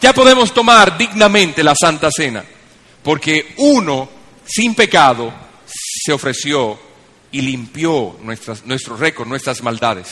Ya 0.02 0.12
podemos 0.12 0.54
tomar 0.54 0.98
dignamente 0.98 1.64
la 1.64 1.76
Santa 1.76 2.10
Cena, 2.10 2.44
porque 3.04 3.54
uno 3.58 4.19
sin 4.50 4.74
pecado, 4.74 5.32
se 5.66 6.12
ofreció 6.12 6.80
y 7.32 7.42
limpió 7.42 8.18
nuestras, 8.24 8.66
nuestro 8.66 8.98
récord, 8.98 9.28
nuestras 9.28 9.62
maldades. 9.62 10.12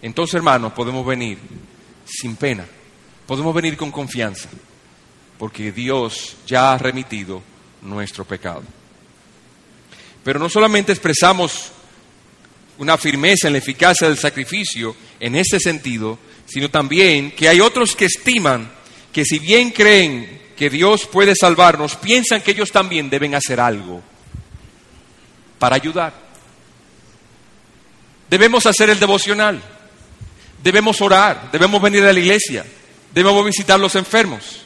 entonces 0.00 0.34
hermanos 0.34 0.72
podemos 0.72 1.04
venir 1.04 1.38
sin 2.06 2.36
pena, 2.36 2.64
podemos 3.26 3.54
venir 3.54 3.76
con 3.76 3.90
confianza, 3.90 4.48
porque 5.38 5.72
Dios 5.72 6.36
ya 6.46 6.72
ha 6.72 6.78
remitido 6.78 7.42
nuestro 7.82 8.24
pecado. 8.24 8.62
Pero 10.22 10.38
no 10.38 10.48
solamente 10.48 10.92
expresamos 10.92 11.70
una 12.78 12.96
firmeza 12.96 13.48
en 13.48 13.52
la 13.52 13.58
eficacia 13.58 14.08
del 14.08 14.16
sacrificio 14.16 14.96
en 15.20 15.36
ese 15.36 15.60
sentido, 15.60 16.18
sino 16.46 16.70
también 16.70 17.30
que 17.32 17.48
hay 17.48 17.60
otros 17.60 17.94
que 17.94 18.06
estiman 18.06 18.72
que 19.12 19.24
si 19.24 19.38
bien 19.38 19.70
creen 19.70 20.43
que 20.56 20.70
Dios 20.70 21.06
puede 21.06 21.34
salvarnos, 21.34 21.96
piensan 21.96 22.40
que 22.40 22.52
ellos 22.52 22.70
también 22.70 23.10
deben 23.10 23.34
hacer 23.34 23.60
algo 23.60 24.02
para 25.58 25.76
ayudar. 25.76 26.12
Debemos 28.28 28.66
hacer 28.66 28.90
el 28.90 28.98
devocional, 28.98 29.62
debemos 30.62 31.00
orar, 31.00 31.50
debemos 31.52 31.80
venir 31.80 32.04
a 32.04 32.12
la 32.12 32.18
iglesia, 32.18 32.64
debemos 33.12 33.44
visitar 33.44 33.78
los 33.78 33.94
enfermos. 33.94 34.60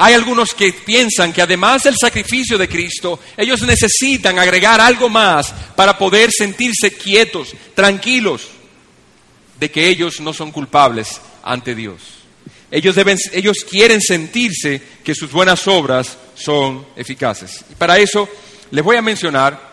Hay 0.00 0.14
algunos 0.14 0.54
que 0.54 0.72
piensan 0.72 1.32
que 1.32 1.42
además 1.42 1.82
del 1.82 1.96
sacrificio 2.00 2.56
de 2.56 2.68
Cristo, 2.68 3.18
ellos 3.36 3.62
necesitan 3.62 4.38
agregar 4.38 4.80
algo 4.80 5.08
más 5.08 5.52
para 5.74 5.98
poder 5.98 6.30
sentirse 6.30 6.92
quietos, 6.92 7.52
tranquilos, 7.74 8.46
de 9.58 9.70
que 9.70 9.88
ellos 9.88 10.20
no 10.20 10.32
son 10.32 10.52
culpables 10.52 11.20
ante 11.42 11.74
Dios. 11.74 12.17
Ellos, 12.70 12.94
deben, 12.94 13.16
ellos 13.32 13.58
quieren 13.68 14.00
sentirse 14.00 14.82
que 15.02 15.14
sus 15.14 15.32
buenas 15.32 15.66
obras 15.66 16.18
son 16.34 16.86
eficaces. 16.96 17.64
Y 17.70 17.74
para 17.74 17.98
eso 17.98 18.28
les 18.70 18.84
voy 18.84 18.96
a 18.96 19.02
mencionar, 19.02 19.68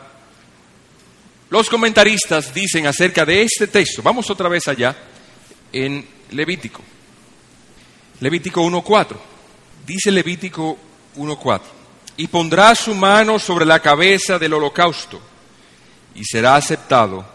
los 1.49 1.69
comentaristas 1.69 2.53
dicen 2.53 2.87
acerca 2.87 3.25
de 3.25 3.43
este 3.43 3.67
texto, 3.67 4.01
vamos 4.01 4.29
otra 4.29 4.49
vez 4.49 4.67
allá, 4.67 4.95
en 5.71 6.07
Levítico, 6.31 6.81
Levítico 8.21 8.63
1.4. 8.63 9.17
Dice 9.85 10.11
Levítico 10.11 10.77
1.4, 11.17 11.61
y 12.17 12.27
pondrá 12.27 12.73
su 12.75 12.95
mano 12.95 13.37
sobre 13.37 13.65
la 13.65 13.79
cabeza 13.79 14.39
del 14.39 14.53
holocausto 14.53 15.21
y 16.15 16.23
será 16.23 16.55
aceptado 16.55 17.25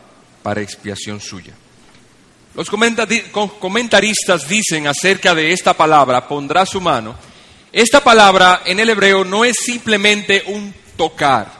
para 0.42 0.62
expiación 0.62 1.20
suya. 1.20 1.54
Los 2.54 2.68
comentaristas 2.68 4.48
dicen 4.48 4.86
acerca 4.86 5.34
de 5.34 5.52
esta 5.52 5.74
palabra, 5.74 6.26
pondrá 6.26 6.66
su 6.66 6.80
mano, 6.80 7.16
esta 7.72 8.02
palabra 8.02 8.62
en 8.64 8.80
el 8.80 8.90
hebreo 8.90 9.24
no 9.24 9.44
es 9.44 9.56
simplemente 9.64 10.42
un 10.46 10.74
tocar, 10.96 11.52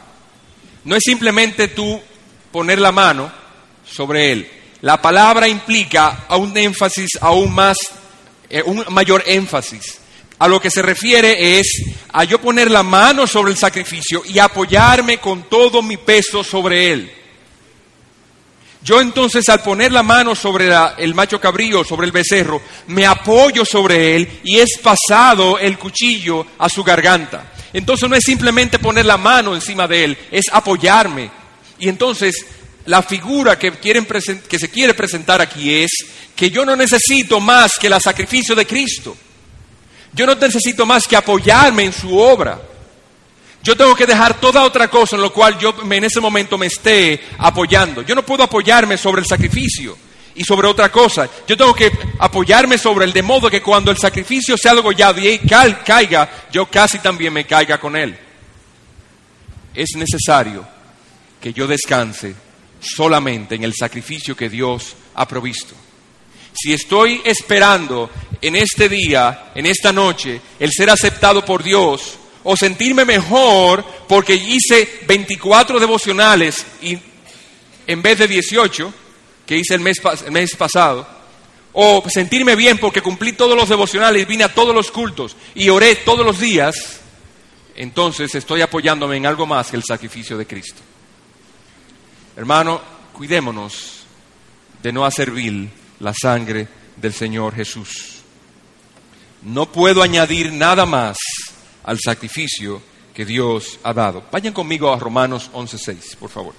no 0.84 0.96
es 0.96 1.02
simplemente 1.04 1.68
tú 1.68 2.00
poner 2.50 2.80
la 2.80 2.90
mano 2.90 3.30
sobre 3.88 4.32
él. 4.32 4.50
La 4.80 5.00
palabra 5.00 5.46
implica 5.46 6.26
un 6.30 6.56
énfasis 6.56 7.10
aún 7.20 7.52
más, 7.52 7.76
eh, 8.48 8.62
un 8.64 8.84
mayor 8.88 9.22
énfasis 9.26 10.00
a 10.40 10.48
lo 10.48 10.58
que 10.58 10.70
se 10.70 10.80
refiere 10.80 11.58
es 11.58 11.82
a 12.12 12.24
yo 12.24 12.40
poner 12.40 12.70
la 12.70 12.82
mano 12.82 13.26
sobre 13.26 13.52
el 13.52 13.58
sacrificio 13.58 14.22
y 14.24 14.38
apoyarme 14.38 15.18
con 15.18 15.42
todo 15.50 15.82
mi 15.82 15.98
peso 15.98 16.42
sobre 16.42 16.92
él. 16.92 17.12
Yo 18.82 19.00
entonces 19.00 19.48
al 19.48 19.62
poner 19.62 19.92
la 19.92 20.02
mano 20.02 20.34
sobre 20.34 20.70
el 20.98 21.14
macho 21.14 21.40
cabrío, 21.40 21.84
sobre 21.84 22.06
el 22.06 22.12
becerro, 22.12 22.62
me 22.86 23.06
apoyo 23.06 23.64
sobre 23.64 24.16
él 24.16 24.40
y 24.42 24.58
es 24.58 24.78
pasado 24.82 25.58
el 25.58 25.78
cuchillo 25.78 26.46
a 26.58 26.68
su 26.68 26.82
garganta. 26.82 27.52
Entonces 27.72 28.08
no 28.08 28.16
es 28.16 28.24
simplemente 28.24 28.78
poner 28.78 29.04
la 29.04 29.18
mano 29.18 29.54
encima 29.54 29.86
de 29.86 30.04
él, 30.04 30.18
es 30.30 30.46
apoyarme. 30.50 31.30
Y 31.78 31.88
entonces 31.88 32.46
la 32.86 33.02
figura 33.02 33.58
que, 33.58 33.72
quieren 33.72 34.06
que 34.06 34.58
se 34.58 34.70
quiere 34.70 34.94
presentar 34.94 35.42
aquí 35.42 35.74
es 35.74 35.90
que 36.34 36.50
yo 36.50 36.64
no 36.64 36.74
necesito 36.74 37.38
más 37.38 37.72
que 37.78 37.88
el 37.88 38.00
sacrificio 38.00 38.54
de 38.54 38.66
Cristo. 38.66 39.14
Yo 40.12 40.26
no 40.26 40.34
necesito 40.34 40.86
más 40.86 41.06
que 41.06 41.16
apoyarme 41.16 41.84
en 41.84 41.92
su 41.92 42.18
obra. 42.18 42.60
Yo 43.62 43.76
tengo 43.76 43.94
que 43.94 44.06
dejar 44.06 44.40
toda 44.40 44.64
otra 44.64 44.88
cosa 44.88 45.16
en 45.16 45.22
lo 45.22 45.32
cual 45.32 45.58
yo 45.58 45.74
en 45.82 46.04
ese 46.04 46.20
momento 46.20 46.56
me 46.56 46.66
esté 46.66 47.20
apoyando. 47.38 48.02
Yo 48.02 48.14
no 48.14 48.24
puedo 48.24 48.42
apoyarme 48.42 48.96
sobre 48.96 49.20
el 49.20 49.26
sacrificio 49.26 49.96
y 50.34 50.44
sobre 50.44 50.66
otra 50.66 50.90
cosa. 50.90 51.28
Yo 51.46 51.56
tengo 51.56 51.74
que 51.74 51.92
apoyarme 52.18 52.78
sobre 52.78 53.04
el 53.04 53.12
de 53.12 53.22
modo 53.22 53.50
que 53.50 53.62
cuando 53.62 53.90
el 53.90 53.98
sacrificio 53.98 54.56
sea 54.56 54.74
degollado 54.74 55.20
y 55.20 55.38
caiga, 55.40 56.46
yo 56.50 56.66
casi 56.66 57.00
también 57.00 57.34
me 57.34 57.44
caiga 57.44 57.78
con 57.78 57.96
él. 57.96 58.16
Es 59.74 59.90
necesario 59.94 60.66
que 61.40 61.52
yo 61.52 61.66
descanse 61.66 62.34
solamente 62.80 63.56
en 63.56 63.64
el 63.64 63.74
sacrificio 63.74 64.34
que 64.34 64.48
Dios 64.48 64.96
ha 65.14 65.28
provisto. 65.28 65.74
Si 66.52 66.72
estoy 66.72 67.20
esperando 67.24 68.10
en 68.40 68.56
este 68.56 68.88
día, 68.88 69.52
en 69.54 69.66
esta 69.66 69.92
noche, 69.92 70.40
el 70.58 70.70
ser 70.72 70.88
aceptado 70.88 71.44
por 71.44 71.62
Dios 71.62 72.19
o 72.44 72.56
sentirme 72.56 73.04
mejor 73.04 73.84
porque 74.08 74.34
hice 74.34 75.00
24 75.06 75.78
devocionales 75.78 76.64
y, 76.82 76.98
en 77.86 78.02
vez 78.02 78.18
de 78.18 78.28
18 78.28 78.94
que 79.46 79.56
hice 79.56 79.74
el 79.74 79.80
mes, 79.80 80.00
el 80.24 80.32
mes 80.32 80.54
pasado, 80.54 81.06
o 81.72 82.02
sentirme 82.08 82.56
bien 82.56 82.78
porque 82.78 83.02
cumplí 83.02 83.32
todos 83.32 83.56
los 83.56 83.68
devocionales, 83.68 84.26
vine 84.26 84.44
a 84.44 84.54
todos 84.54 84.74
los 84.74 84.90
cultos 84.90 85.36
y 85.54 85.68
oré 85.68 85.96
todos 85.96 86.24
los 86.24 86.38
días, 86.38 87.00
entonces 87.74 88.34
estoy 88.34 88.62
apoyándome 88.62 89.16
en 89.16 89.26
algo 89.26 89.46
más 89.46 89.70
que 89.70 89.76
el 89.76 89.84
sacrificio 89.84 90.36
de 90.36 90.46
Cristo. 90.46 90.80
Hermano, 92.36 92.80
cuidémonos 93.12 94.04
de 94.82 94.92
no 94.92 95.04
hacer 95.04 95.30
vil 95.30 95.70
la 96.00 96.14
sangre 96.14 96.68
del 96.96 97.12
Señor 97.12 97.54
Jesús. 97.54 98.20
No 99.42 99.70
puedo 99.70 100.02
añadir 100.02 100.52
nada 100.52 100.86
más 100.86 101.16
al 101.84 101.98
sacrificio 101.98 102.82
que 103.14 103.24
Dios 103.24 103.78
ha 103.82 103.92
dado. 103.92 104.24
Vayan 104.30 104.52
conmigo 104.52 104.92
a 104.92 104.98
Romanos 104.98 105.50
11.6, 105.52 106.16
por 106.16 106.30
favor. 106.30 106.54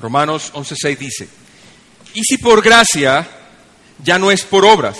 Romanos 0.00 0.52
11.6 0.54 0.96
dice, 0.96 1.28
y 2.14 2.22
si 2.22 2.38
por 2.38 2.62
gracia 2.62 3.28
ya 4.02 4.18
no 4.18 4.30
es 4.30 4.42
por 4.42 4.64
obras, 4.64 4.96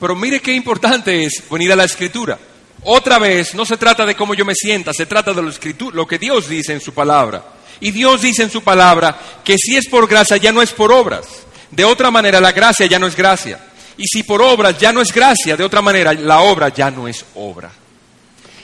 pero 0.00 0.14
mire 0.14 0.40
qué 0.40 0.52
importante 0.52 1.24
es 1.24 1.42
venir 1.50 1.72
a 1.72 1.76
la 1.76 1.84
escritura. 1.84 2.38
Otra 2.84 3.18
vez, 3.18 3.54
no 3.54 3.64
se 3.64 3.76
trata 3.76 4.06
de 4.06 4.14
cómo 4.14 4.34
yo 4.34 4.44
me 4.44 4.54
sienta, 4.54 4.92
se 4.92 5.06
trata 5.06 5.32
de 5.32 5.42
lo, 5.42 5.52
lo 5.92 6.06
que 6.06 6.18
Dios 6.18 6.48
dice 6.48 6.72
en 6.72 6.80
su 6.80 6.94
palabra. 6.94 7.44
Y 7.80 7.90
Dios 7.90 8.22
dice 8.22 8.42
en 8.42 8.50
su 8.50 8.62
palabra 8.62 9.18
que 9.44 9.56
si 9.58 9.76
es 9.76 9.88
por 9.88 10.08
gracia 10.08 10.36
ya 10.36 10.52
no 10.52 10.62
es 10.62 10.72
por 10.72 10.92
obras. 10.92 11.26
De 11.70 11.84
otra 11.84 12.10
manera, 12.10 12.40
la 12.40 12.52
gracia 12.52 12.86
ya 12.86 12.98
no 12.98 13.06
es 13.06 13.16
gracia. 13.16 13.60
Y 13.96 14.06
si 14.06 14.22
por 14.22 14.40
obras 14.40 14.78
ya 14.78 14.92
no 14.92 15.00
es 15.00 15.12
gracia, 15.12 15.56
de 15.56 15.64
otra 15.64 15.82
manera, 15.82 16.12
la 16.14 16.40
obra 16.40 16.68
ya 16.68 16.90
no 16.90 17.08
es 17.08 17.24
obra. 17.34 17.70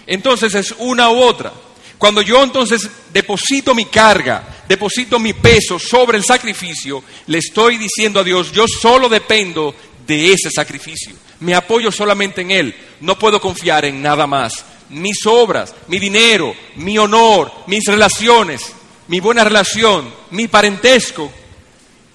Entonces 0.06 0.54
es 0.54 0.74
una 0.78 1.10
u 1.10 1.18
otra. 1.18 1.52
Cuando 1.98 2.20
yo 2.22 2.42
entonces 2.42 2.88
deposito 3.12 3.74
mi 3.74 3.86
carga, 3.86 4.62
deposito 4.68 5.18
mi 5.18 5.32
peso 5.32 5.78
sobre 5.78 6.18
el 6.18 6.24
sacrificio, 6.24 7.02
le 7.26 7.38
estoy 7.38 7.78
diciendo 7.78 8.20
a 8.20 8.24
Dios, 8.24 8.52
yo 8.52 8.66
solo 8.66 9.08
dependo 9.08 9.74
de 10.06 10.32
ese 10.32 10.50
sacrificio. 10.50 11.14
Me 11.40 11.54
apoyo 11.54 11.90
solamente 11.90 12.42
en 12.42 12.50
Él. 12.50 12.74
No 13.00 13.18
puedo 13.18 13.40
confiar 13.40 13.84
en 13.84 14.02
nada 14.02 14.26
más. 14.26 14.64
Mis 14.90 15.24
obras, 15.26 15.74
mi 15.88 15.98
dinero, 15.98 16.54
mi 16.76 16.98
honor, 16.98 17.50
mis 17.66 17.84
relaciones, 17.86 18.72
mi 19.08 19.20
buena 19.20 19.44
relación, 19.44 20.12
mi 20.30 20.48
parentesco 20.48 21.32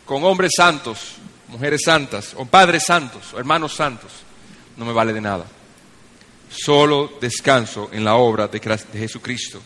con 0.05 0.23
hombres 0.23 0.51
santos, 0.55 0.99
mujeres 1.47 1.81
santas, 1.83 2.33
o 2.35 2.45
padres 2.45 2.83
santos, 2.85 3.33
o 3.33 3.39
hermanos 3.39 3.73
santos, 3.73 4.11
no 4.77 4.85
me 4.85 4.93
vale 4.93 5.13
de 5.13 5.21
nada. 5.21 5.45
Solo 6.49 7.17
descanso 7.21 7.89
en 7.91 8.03
la 8.03 8.15
obra 8.15 8.47
de, 8.47 8.59
Jesucristo. 8.93 9.61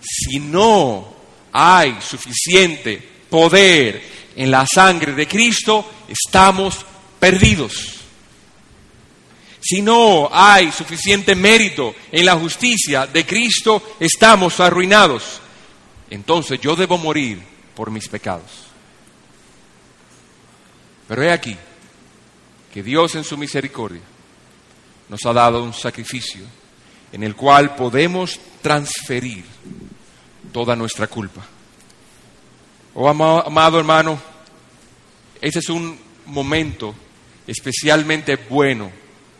Si 0.00 0.38
no 0.40 1.14
hay 1.52 1.96
suficiente 2.00 3.00
poder 3.30 4.02
en 4.36 4.50
la 4.50 4.66
sangre 4.66 5.12
de 5.12 5.28
Cristo, 5.28 5.88
estamos 6.08 6.84
perdidos. 7.18 8.00
Si 9.60 9.80
no 9.80 10.28
hay 10.30 10.70
suficiente 10.72 11.34
mérito 11.34 11.94
en 12.12 12.26
la 12.26 12.36
justicia 12.36 13.06
de 13.06 13.24
Cristo, 13.24 13.96
estamos 13.98 14.60
arruinados. 14.60 15.40
Entonces 16.10 16.60
yo 16.60 16.76
debo 16.76 16.98
morir 16.98 17.40
por 17.74 17.90
mis 17.90 18.08
pecados. 18.08 18.50
Pero 21.08 21.22
he 21.22 21.32
aquí 21.32 21.56
que 22.72 22.82
Dios 22.82 23.14
en 23.14 23.24
su 23.24 23.38
misericordia 23.38 24.00
nos 25.08 25.24
ha 25.26 25.32
dado 25.32 25.62
un 25.62 25.72
sacrificio 25.72 26.44
en 27.12 27.22
el 27.22 27.36
cual 27.36 27.74
podemos 27.76 28.40
transferir 28.60 29.44
toda 30.52 30.74
nuestra 30.74 31.06
culpa. 31.06 31.44
Oh 32.94 33.08
amado 33.08 33.78
hermano, 33.78 34.18
ese 35.40 35.58
es 35.58 35.68
un 35.68 35.98
momento 36.26 36.94
especialmente 37.46 38.36
bueno 38.36 38.90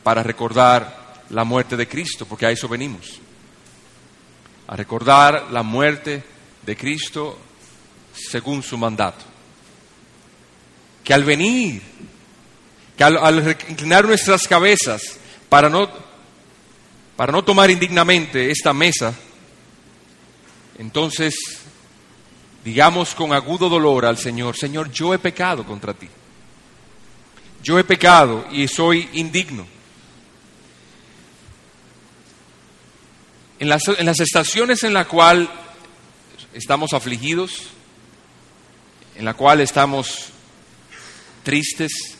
para 0.02 0.22
recordar 0.22 1.24
la 1.30 1.44
muerte 1.44 1.76
de 1.76 1.88
Cristo, 1.88 2.26
porque 2.26 2.46
a 2.46 2.50
eso 2.50 2.68
venimos. 2.68 3.20
A 4.66 4.76
recordar 4.76 5.48
la 5.50 5.62
muerte 5.62 6.22
de 6.64 6.76
Cristo 6.76 7.38
según 8.14 8.62
su 8.62 8.78
mandato 8.78 9.24
que 11.04 11.12
al 11.12 11.22
venir 11.22 11.82
que 12.96 13.04
al, 13.04 13.18
al 13.18 13.56
inclinar 13.68 14.06
nuestras 14.06 14.48
cabezas 14.48 15.18
para 15.54 15.70
no, 15.70 15.88
para 17.14 17.30
no 17.30 17.44
tomar 17.44 17.70
indignamente 17.70 18.50
esta 18.50 18.72
mesa, 18.72 19.14
entonces 20.76 21.36
digamos 22.64 23.14
con 23.14 23.32
agudo 23.32 23.68
dolor 23.68 24.04
al 24.04 24.18
Señor, 24.18 24.56
Señor, 24.56 24.90
yo 24.90 25.14
he 25.14 25.18
pecado 25.20 25.64
contra 25.64 25.94
ti. 25.94 26.08
Yo 27.62 27.78
he 27.78 27.84
pecado 27.84 28.44
y 28.50 28.66
soy 28.66 29.08
indigno. 29.12 29.64
En 33.60 33.68
las, 33.68 33.86
en 33.86 34.06
las 34.06 34.18
estaciones 34.18 34.82
en 34.82 34.92
la 34.92 35.04
cual 35.04 35.48
estamos 36.52 36.92
afligidos, 36.94 37.68
en 39.14 39.24
la 39.24 39.34
cual 39.34 39.60
estamos 39.60 40.30
tristes, 41.44 42.13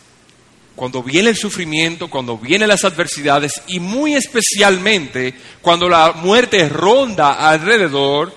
cuando 0.76 1.02
viene 1.02 1.30
el 1.30 1.36
sufrimiento, 1.36 2.08
cuando 2.08 2.36
vienen 2.36 2.68
las 2.68 2.84
adversidades 2.84 3.52
y 3.68 3.78
muy 3.78 4.14
especialmente 4.14 5.34
cuando 5.62 5.88
la 5.88 6.12
muerte 6.12 6.68
ronda 6.68 7.48
alrededor, 7.48 8.34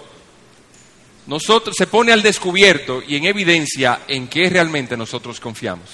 nosotros 1.26 1.76
se 1.78 1.88
pone 1.88 2.14
al 2.14 2.22
descubierto 2.22 3.02
y 3.06 3.16
en 3.16 3.26
evidencia 3.26 4.02
en 4.08 4.28
qué 4.28 4.50
realmente 4.50 4.96
nosotros 4.96 5.40
confiamos. 5.40 5.90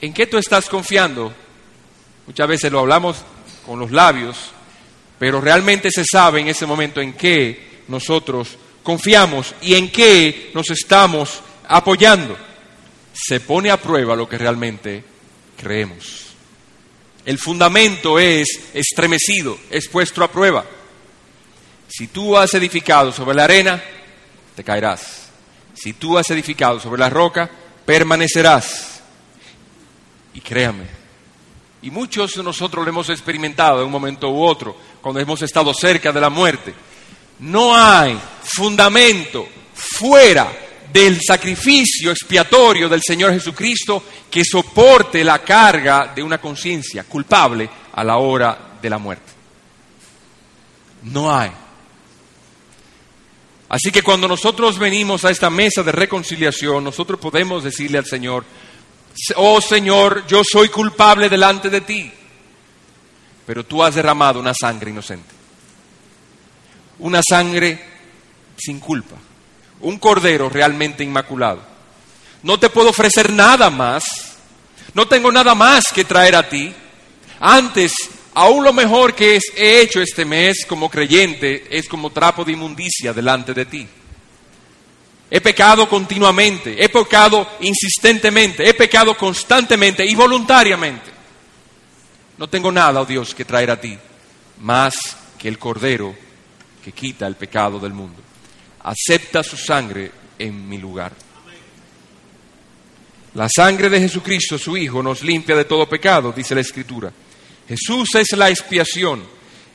¿En 0.00 0.12
qué 0.12 0.26
tú 0.26 0.36
estás 0.36 0.68
confiando? 0.68 1.32
Muchas 2.26 2.48
veces 2.48 2.72
lo 2.72 2.80
hablamos 2.80 3.18
con 3.64 3.78
los 3.78 3.92
labios, 3.92 4.36
pero 5.18 5.40
realmente 5.40 5.90
se 5.90 6.04
sabe 6.04 6.40
en 6.40 6.48
ese 6.48 6.66
momento 6.66 7.00
en 7.00 7.12
qué 7.12 7.82
nosotros 7.88 8.56
confiamos 8.82 9.54
y 9.62 9.74
en 9.74 9.90
qué 9.90 10.50
nos 10.54 10.70
estamos 10.70 11.40
apoyando. 11.68 12.36
Se 13.22 13.40
pone 13.40 13.70
a 13.70 13.76
prueba 13.76 14.16
lo 14.16 14.28
que 14.28 14.38
realmente 14.38 15.04
creemos. 15.56 16.26
El 17.24 17.38
fundamento 17.38 18.18
es 18.18 18.48
estremecido, 18.72 19.58
es 19.68 19.88
puesto 19.88 20.24
a 20.24 20.32
prueba. 20.32 20.64
Si 21.86 22.06
tú 22.06 22.36
has 22.36 22.54
edificado 22.54 23.12
sobre 23.12 23.36
la 23.36 23.44
arena, 23.44 23.82
te 24.56 24.64
caerás. 24.64 25.28
Si 25.74 25.92
tú 25.92 26.16
has 26.16 26.30
edificado 26.30 26.80
sobre 26.80 27.00
la 27.00 27.10
roca, 27.10 27.50
permanecerás. 27.84 29.02
Y 30.32 30.40
créame, 30.40 30.86
y 31.82 31.90
muchos 31.90 32.34
de 32.34 32.42
nosotros 32.42 32.84
lo 32.84 32.90
hemos 32.90 33.08
experimentado 33.08 33.80
en 33.80 33.86
un 33.86 33.92
momento 33.92 34.30
u 34.30 34.42
otro, 34.42 34.76
cuando 35.00 35.20
hemos 35.20 35.40
estado 35.42 35.72
cerca 35.72 36.12
de 36.12 36.20
la 36.20 36.28
muerte. 36.28 36.74
No 37.38 37.74
hay 37.74 38.18
fundamento 38.42 39.48
fuera 39.74 40.52
del 40.92 41.20
sacrificio 41.20 42.10
expiatorio 42.10 42.88
del 42.88 43.02
Señor 43.02 43.32
Jesucristo 43.32 44.02
que 44.30 44.44
soporte 44.44 45.22
la 45.22 45.40
carga 45.40 46.12
de 46.14 46.22
una 46.22 46.38
conciencia 46.38 47.04
culpable 47.04 47.68
a 47.92 48.04
la 48.04 48.16
hora 48.16 48.76
de 48.80 48.90
la 48.90 48.98
muerte. 48.98 49.32
No 51.02 51.34
hay. 51.34 51.50
Así 53.68 53.92
que 53.92 54.02
cuando 54.02 54.26
nosotros 54.26 54.78
venimos 54.78 55.24
a 55.24 55.30
esta 55.30 55.48
mesa 55.48 55.82
de 55.82 55.92
reconciliación, 55.92 56.82
nosotros 56.82 57.20
podemos 57.20 57.62
decirle 57.62 57.98
al 57.98 58.06
Señor, 58.06 58.44
oh 59.36 59.60
Señor, 59.60 60.26
yo 60.26 60.42
soy 60.44 60.68
culpable 60.68 61.28
delante 61.28 61.70
de 61.70 61.80
ti, 61.82 62.10
pero 63.46 63.64
tú 63.64 63.82
has 63.82 63.94
derramado 63.94 64.40
una 64.40 64.52
sangre 64.54 64.90
inocente, 64.90 65.34
una 66.98 67.20
sangre 67.22 67.80
sin 68.56 68.80
culpa, 68.80 69.16
un 69.80 69.98
cordero 69.98 70.48
realmente 70.48 71.04
inmaculado. 71.04 71.62
No 72.42 72.58
te 72.58 72.70
puedo 72.70 72.90
ofrecer 72.90 73.32
nada 73.32 73.70
más, 73.70 74.04
no 74.94 75.06
tengo 75.06 75.30
nada 75.30 75.54
más 75.54 75.84
que 75.94 76.04
traer 76.04 76.36
a 76.36 76.48
ti. 76.48 76.72
Antes 77.38 77.94
Aún 78.34 78.62
lo 78.62 78.72
mejor 78.72 79.14
que 79.14 79.40
he 79.56 79.80
hecho 79.80 80.00
este 80.00 80.24
mes 80.24 80.64
como 80.66 80.88
creyente 80.88 81.66
es 81.70 81.88
como 81.88 82.10
trapo 82.10 82.44
de 82.44 82.52
inmundicia 82.52 83.12
delante 83.12 83.52
de 83.52 83.66
ti. 83.66 83.86
He 85.28 85.40
pecado 85.40 85.88
continuamente, 85.88 86.82
he 86.82 86.88
pecado 86.88 87.46
insistentemente, 87.60 88.68
he 88.68 88.74
pecado 88.74 89.16
constantemente 89.16 90.04
y 90.04 90.14
voluntariamente. 90.14 91.10
No 92.36 92.48
tengo 92.48 92.70
nada, 92.72 93.00
oh 93.00 93.04
Dios, 93.04 93.34
que 93.34 93.44
traer 93.44 93.70
a 93.70 93.80
ti, 93.80 93.98
más 94.60 94.94
que 95.38 95.48
el 95.48 95.58
Cordero 95.58 96.14
que 96.82 96.92
quita 96.92 97.26
el 97.26 97.36
pecado 97.36 97.78
del 97.78 97.92
mundo. 97.92 98.22
Acepta 98.82 99.42
su 99.42 99.56
sangre 99.56 100.10
en 100.38 100.68
mi 100.68 100.78
lugar. 100.78 101.12
La 103.34 103.48
sangre 103.48 103.88
de 103.88 104.00
Jesucristo, 104.00 104.58
su 104.58 104.76
Hijo, 104.76 105.02
nos 105.02 105.22
limpia 105.22 105.54
de 105.54 105.64
todo 105.64 105.88
pecado, 105.88 106.32
dice 106.32 106.54
la 106.54 106.62
Escritura. 106.62 107.12
Jesús 107.68 108.08
es 108.16 108.32
la 108.36 108.50
expiación, 108.50 109.22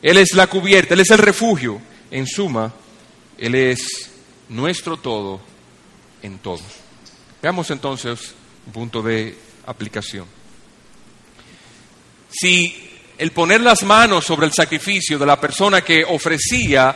Él 0.01 0.17
es 0.17 0.33
la 0.33 0.47
cubierta, 0.47 0.93
Él 0.93 0.99
es 0.99 1.11
el 1.11 1.19
refugio. 1.19 1.81
En 2.11 2.27
suma, 2.27 2.73
Él 3.37 3.55
es 3.55 4.11
nuestro 4.49 4.97
todo 4.97 5.41
en 6.21 6.39
todo. 6.39 6.61
Veamos 7.41 7.69
entonces 7.71 8.33
un 8.65 8.73
punto 8.73 9.01
de 9.01 9.37
aplicación. 9.67 10.25
Si 12.29 12.89
el 13.17 13.31
poner 13.31 13.61
las 13.61 13.83
manos 13.83 14.25
sobre 14.25 14.47
el 14.47 14.53
sacrificio 14.53 15.17
de 15.17 15.25
la 15.25 15.39
persona 15.39 15.81
que 15.81 16.03
ofrecía 16.03 16.95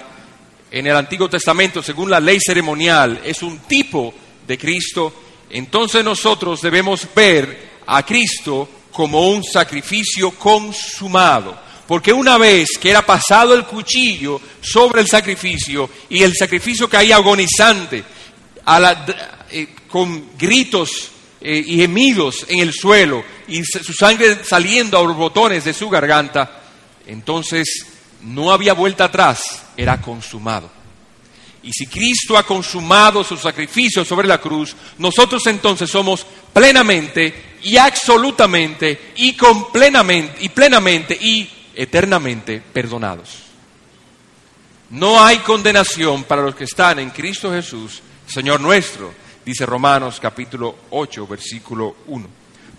en 0.72 0.88
el 0.88 0.96
Antiguo 0.96 1.30
Testamento, 1.30 1.82
según 1.82 2.10
la 2.10 2.20
ley 2.20 2.40
ceremonial, 2.40 3.22
es 3.24 3.42
un 3.42 3.60
tipo 3.60 4.14
de 4.46 4.58
Cristo, 4.58 5.14
entonces 5.50 6.04
nosotros 6.04 6.62
debemos 6.62 7.08
ver 7.16 7.70
a 7.88 8.06
Cristo 8.06 8.70
como 8.92 9.30
un 9.30 9.44
sacrificio 9.44 10.32
consumado. 10.32 11.70
Porque 11.88 12.14
una 12.14 12.38
vez 12.38 12.78
que 12.80 12.92
era 12.92 13.04
pasado 13.04 13.56
el 13.56 13.66
cuchillo 13.66 14.40
sobre 14.62 15.02
el 15.02 15.08
sacrificio 15.08 15.90
y 16.08 16.22
el 16.22 16.36
sacrificio 16.36 16.88
caía 16.88 17.16
agonizante, 17.16 18.04
eh, 19.52 19.68
con 19.88 20.38
gritos 20.38 21.10
eh, 21.42 21.64
y 21.66 21.78
gemidos 21.78 22.46
en 22.48 22.60
el 22.60 22.74
suelo 22.74 23.24
y 23.48 23.64
su 23.64 23.94
sangre 23.94 24.44
saliendo 24.44 25.00
a 25.00 25.04
los 25.04 25.16
botones 25.16 25.64
de 25.64 25.74
su 25.74 25.90
garganta, 25.90 26.62
entonces 27.08 27.88
no 28.22 28.52
había 28.52 28.74
vuelta 28.74 29.06
atrás, 29.06 29.64
era 29.78 30.02
consumado. 30.02 30.70
Y 31.62 31.72
si 31.74 31.88
Cristo 31.88 32.38
ha 32.38 32.44
consumado 32.46 33.24
su 33.24 33.38
sacrificio 33.38 34.06
sobre 34.06 34.28
la 34.28 34.40
cruz, 34.40 34.76
nosotros 34.98 35.46
entonces 35.48 35.90
somos 35.90 36.26
plenamente 36.54 37.58
y 37.64 37.76
absolutamente 37.78 39.12
y 39.18 39.34
completamente 39.34 40.38
y 40.40 40.50
plenamente 40.50 41.18
y 41.20 41.50
eternamente 41.76 42.62
perdonados. 42.62 43.50
No 44.90 45.24
hay 45.24 45.40
condenación 45.40 46.24
para 46.24 46.42
los 46.42 46.56
que 46.56 46.64
están 46.64 47.00
en 47.00 47.12
Cristo 47.12 47.52
Jesús, 47.52 48.02
Señor 48.26 48.60
nuestro, 48.62 49.14
dice 49.46 49.66
Romanos 49.66 50.20
capítulo 50.20 50.76
8, 50.90 51.28
versículo 51.28 51.98
1. 52.08 52.28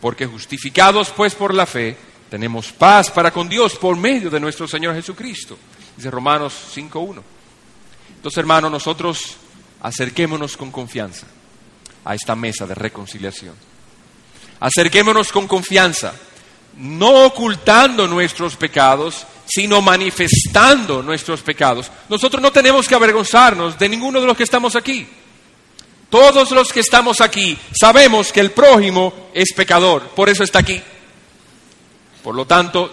Porque 0.00 0.26
justificados 0.26 1.11
pues 1.11 1.35
por 1.35 1.55
la 1.55 1.66
fe, 1.66 1.96
tenemos 2.31 2.73
paz 2.73 3.11
para 3.11 3.33
con 3.33 3.49
Dios 3.49 3.75
por 3.75 3.97
medio 3.97 4.31
de 4.31 4.38
nuestro 4.38 4.69
Señor 4.69 4.95
Jesucristo, 4.95 5.59
dice 5.97 6.11
Romanos 6.11 6.55
5.1. 6.75 7.21
Entonces, 8.16 8.38
hermanos, 8.38 8.71
nosotros 8.71 9.37
acerquémonos 9.83 10.57
con 10.57 10.71
confianza 10.71 11.27
a 12.05 12.14
esta 12.14 12.37
mesa 12.37 12.66
de 12.66 12.75
reconciliación. 12.75 13.55
Acerquémonos 14.61 15.33
con 15.33 15.49
confianza, 15.49 16.14
no 16.77 17.25
ocultando 17.25 18.07
nuestros 18.07 18.57
pecados, 18.57 19.27
sino 19.47 19.83
manifestando 19.83 21.03
nuestros 21.03 21.40
pecados. 21.43 21.90
Nosotros 22.09 22.40
no 22.40 22.53
tenemos 22.53 22.87
que 22.87 22.95
avergonzarnos 22.95 23.79
de 23.79 23.88
ninguno 23.88 24.21
de 24.21 24.27
los 24.27 24.37
que 24.37 24.45
estamos 24.45 24.77
aquí. 24.77 25.09
Todos 26.09 26.51
los 26.53 26.73
que 26.73 26.81
estamos 26.81 27.21
aquí 27.21 27.59
sabemos 27.73 28.33
que 28.33 28.41
el 28.41 28.51
prójimo 28.53 29.31
es 29.35 29.53
pecador, 29.53 30.09
por 30.11 30.28
eso 30.28 30.45
está 30.45 30.61
aquí. 30.61 30.81
Por 32.23 32.35
lo 32.35 32.47
tanto, 32.47 32.91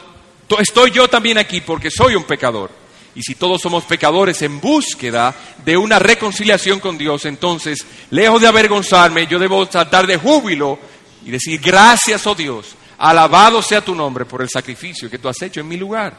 estoy 0.59 0.91
yo 0.91 1.07
también 1.07 1.37
aquí 1.37 1.61
porque 1.61 1.91
soy 1.91 2.15
un 2.15 2.23
pecador. 2.23 2.71
Y 3.15 3.23
si 3.23 3.35
todos 3.35 3.61
somos 3.61 3.83
pecadores 3.85 4.41
en 4.43 4.61
búsqueda 4.61 5.33
de 5.65 5.75
una 5.75 5.97
reconciliación 5.97 6.79
con 6.79 6.97
Dios, 6.97 7.25
entonces, 7.25 7.85
lejos 8.11 8.39
de 8.39 8.47
avergonzarme, 8.47 9.25
yo 9.25 9.39
debo 9.39 9.65
tratar 9.65 10.05
de 10.05 10.17
júbilo 10.17 10.77
y 11.25 11.31
decir, 11.31 11.59
gracias, 11.59 12.27
oh 12.27 12.35
Dios, 12.35 12.75
alabado 12.99 13.61
sea 13.61 13.81
tu 13.81 13.95
nombre 13.95 14.25
por 14.25 14.43
el 14.43 14.49
sacrificio 14.49 15.09
que 15.09 15.17
tú 15.17 15.27
has 15.27 15.41
hecho 15.41 15.59
en 15.59 15.67
mi 15.67 15.77
lugar. 15.77 16.15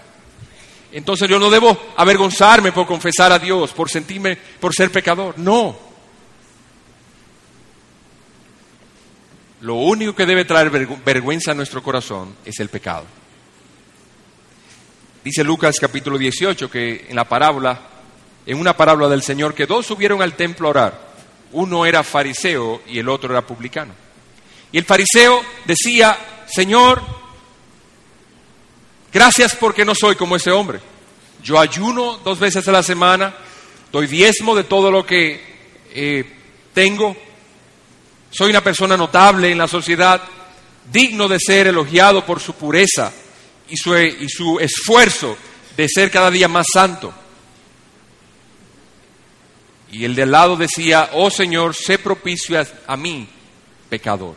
Entonces 0.90 1.28
yo 1.28 1.38
no 1.38 1.50
debo 1.50 1.76
avergonzarme 1.96 2.72
por 2.72 2.86
confesar 2.86 3.30
a 3.30 3.38
Dios, 3.38 3.72
por 3.72 3.90
sentirme, 3.90 4.36
por 4.36 4.74
ser 4.74 4.90
pecador. 4.90 5.38
No. 5.38 5.87
Lo 9.60 9.74
único 9.74 10.14
que 10.14 10.26
debe 10.26 10.44
traer 10.44 10.70
vergüenza 10.70 11.50
a 11.50 11.54
nuestro 11.54 11.82
corazón 11.82 12.36
es 12.44 12.60
el 12.60 12.68
pecado. 12.68 13.04
Dice 15.24 15.42
Lucas 15.42 15.78
capítulo 15.80 16.16
18 16.16 16.70
que 16.70 17.06
en 17.08 17.16
la 17.16 17.28
parábola, 17.28 17.80
en 18.46 18.58
una 18.58 18.76
parábola 18.76 19.08
del 19.08 19.22
Señor, 19.22 19.54
que 19.54 19.66
dos 19.66 19.86
subieron 19.86 20.22
al 20.22 20.34
templo 20.34 20.68
a 20.68 20.70
orar. 20.70 21.08
Uno 21.52 21.84
era 21.86 22.04
fariseo 22.04 22.82
y 22.86 22.98
el 22.98 23.08
otro 23.08 23.32
era 23.32 23.46
publicano. 23.46 23.94
Y 24.70 24.78
el 24.78 24.84
fariseo 24.84 25.42
decía, 25.64 26.16
Señor, 26.46 27.02
gracias 29.12 29.56
porque 29.56 29.84
no 29.84 29.94
soy 29.94 30.14
como 30.14 30.36
ese 30.36 30.52
hombre. 30.52 30.80
Yo 31.42 31.58
ayuno 31.58 32.18
dos 32.18 32.38
veces 32.38 32.66
a 32.68 32.72
la 32.72 32.82
semana, 32.82 33.34
doy 33.90 34.06
diezmo 34.06 34.54
de 34.54 34.64
todo 34.64 34.90
lo 34.90 35.04
que 35.04 35.42
eh, 35.92 36.24
tengo, 36.74 37.16
soy 38.30 38.50
una 38.50 38.62
persona 38.62 38.96
notable 38.96 39.50
en 39.50 39.58
la 39.58 39.68
sociedad, 39.68 40.20
digno 40.90 41.28
de 41.28 41.38
ser 41.38 41.66
elogiado 41.66 42.24
por 42.24 42.40
su 42.40 42.54
pureza 42.54 43.12
y 43.68 43.76
su, 43.76 43.96
y 43.96 44.28
su 44.28 44.58
esfuerzo 44.58 45.36
de 45.76 45.88
ser 45.88 46.10
cada 46.10 46.30
día 46.30 46.48
más 46.48 46.66
santo. 46.72 47.12
Y 49.90 50.04
el 50.04 50.14
de 50.14 50.24
al 50.24 50.30
lado 50.30 50.56
decía, 50.56 51.10
oh 51.14 51.30
Señor, 51.30 51.74
sé 51.74 51.98
propicio 51.98 52.60
a, 52.60 52.66
a 52.86 52.96
mí, 52.96 53.26
pecador. 53.88 54.34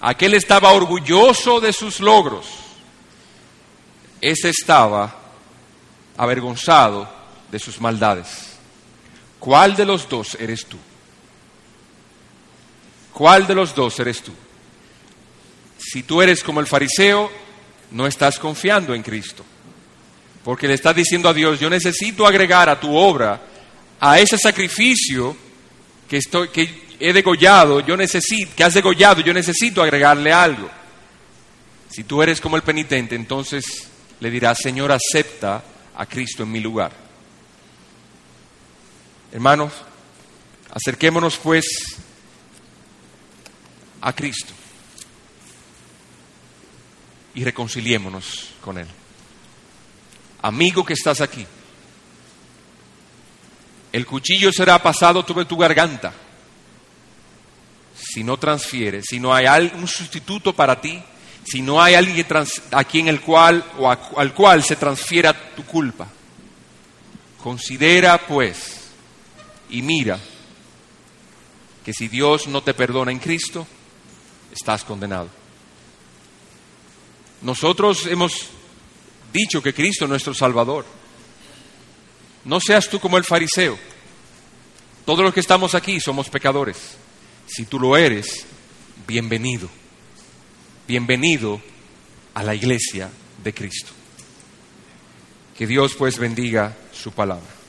Aquel 0.00 0.34
estaba 0.34 0.72
orgulloso 0.72 1.60
de 1.60 1.72
sus 1.72 2.00
logros. 2.00 2.46
Ese 4.20 4.50
estaba 4.50 5.14
avergonzado 6.16 7.08
de 7.50 7.58
sus 7.58 7.80
maldades. 7.80 8.50
¿Cuál 9.38 9.74
de 9.74 9.86
los 9.86 10.08
dos 10.08 10.36
eres 10.38 10.66
tú? 10.66 10.76
¿Cuál 13.20 13.46
de 13.46 13.54
los 13.54 13.74
dos 13.74 14.00
eres 14.00 14.22
tú? 14.22 14.32
Si 15.78 16.04
tú 16.04 16.22
eres 16.22 16.42
como 16.42 16.58
el 16.58 16.66
fariseo, 16.66 17.30
no 17.90 18.06
estás 18.06 18.38
confiando 18.38 18.94
en 18.94 19.02
Cristo. 19.02 19.44
Porque 20.42 20.66
le 20.66 20.72
estás 20.72 20.96
diciendo 20.96 21.28
a 21.28 21.34
Dios, 21.34 21.60
yo 21.60 21.68
necesito 21.68 22.26
agregar 22.26 22.70
a 22.70 22.80
tu 22.80 22.96
obra, 22.96 23.38
a 24.00 24.18
ese 24.18 24.38
sacrificio 24.38 25.36
que, 26.08 26.16
estoy, 26.16 26.48
que 26.48 26.96
he 26.98 27.12
degollado, 27.12 27.80
yo 27.80 27.94
necesito, 27.94 28.52
que 28.56 28.64
has 28.64 28.72
degollado, 28.72 29.20
yo 29.20 29.34
necesito 29.34 29.82
agregarle 29.82 30.32
algo. 30.32 30.70
Si 31.90 32.04
tú 32.04 32.22
eres 32.22 32.40
como 32.40 32.56
el 32.56 32.62
penitente, 32.62 33.16
entonces 33.16 33.86
le 34.18 34.30
dirás, 34.30 34.56
Señor, 34.62 34.92
acepta 34.92 35.62
a 35.94 36.06
Cristo 36.06 36.44
en 36.44 36.52
mi 36.52 36.60
lugar. 36.60 36.92
Hermanos, 39.30 39.74
acerquémonos 40.72 41.36
pues 41.36 41.99
a 44.00 44.12
Cristo 44.12 44.52
y 47.34 47.44
reconciliémonos 47.44 48.50
con 48.60 48.78
Él. 48.78 48.86
Amigo 50.42 50.84
que 50.84 50.94
estás 50.94 51.20
aquí, 51.20 51.46
el 53.92 54.06
cuchillo 54.06 54.52
será 54.52 54.82
pasado 54.82 55.24
sobre 55.26 55.44
tu 55.44 55.56
garganta 55.56 56.12
si 57.94 58.24
no 58.24 58.38
transfiere, 58.38 59.02
si 59.02 59.20
no 59.20 59.34
hay 59.34 59.70
un 59.74 59.86
sustituto 59.86 60.54
para 60.54 60.80
ti, 60.80 61.02
si 61.44 61.62
no 61.62 61.82
hay 61.82 61.94
alguien 61.94 62.26
aquí 62.72 63.00
en 63.00 63.08
el 63.08 63.20
cual 63.20 63.64
o 63.78 63.90
al 63.90 64.34
cual 64.34 64.64
se 64.64 64.76
transfiera 64.76 65.54
tu 65.54 65.64
culpa. 65.64 66.08
Considera 67.42 68.18
pues 68.26 68.90
y 69.68 69.82
mira 69.82 70.18
que 71.84 71.92
si 71.92 72.08
Dios 72.08 72.48
no 72.48 72.62
te 72.62 72.74
perdona 72.74 73.12
en 73.12 73.18
Cristo, 73.18 73.66
estás 74.52 74.84
condenado. 74.84 75.28
Nosotros 77.42 78.06
hemos 78.06 78.48
dicho 79.32 79.62
que 79.62 79.72
Cristo 79.72 80.04
es 80.04 80.10
nuestro 80.10 80.34
Salvador. 80.34 80.84
No 82.44 82.60
seas 82.60 82.88
tú 82.88 83.00
como 83.00 83.16
el 83.16 83.24
fariseo. 83.24 83.78
Todos 85.04 85.24
los 85.24 85.34
que 85.34 85.40
estamos 85.40 85.74
aquí 85.74 86.00
somos 86.00 86.28
pecadores. 86.28 86.76
Si 87.46 87.64
tú 87.64 87.78
lo 87.78 87.96
eres, 87.96 88.46
bienvenido. 89.06 89.68
Bienvenido 90.86 91.60
a 92.34 92.42
la 92.42 92.54
iglesia 92.54 93.10
de 93.42 93.54
Cristo. 93.54 93.92
Que 95.56 95.66
Dios 95.66 95.94
pues 95.94 96.18
bendiga 96.18 96.76
su 96.92 97.12
palabra. 97.12 97.59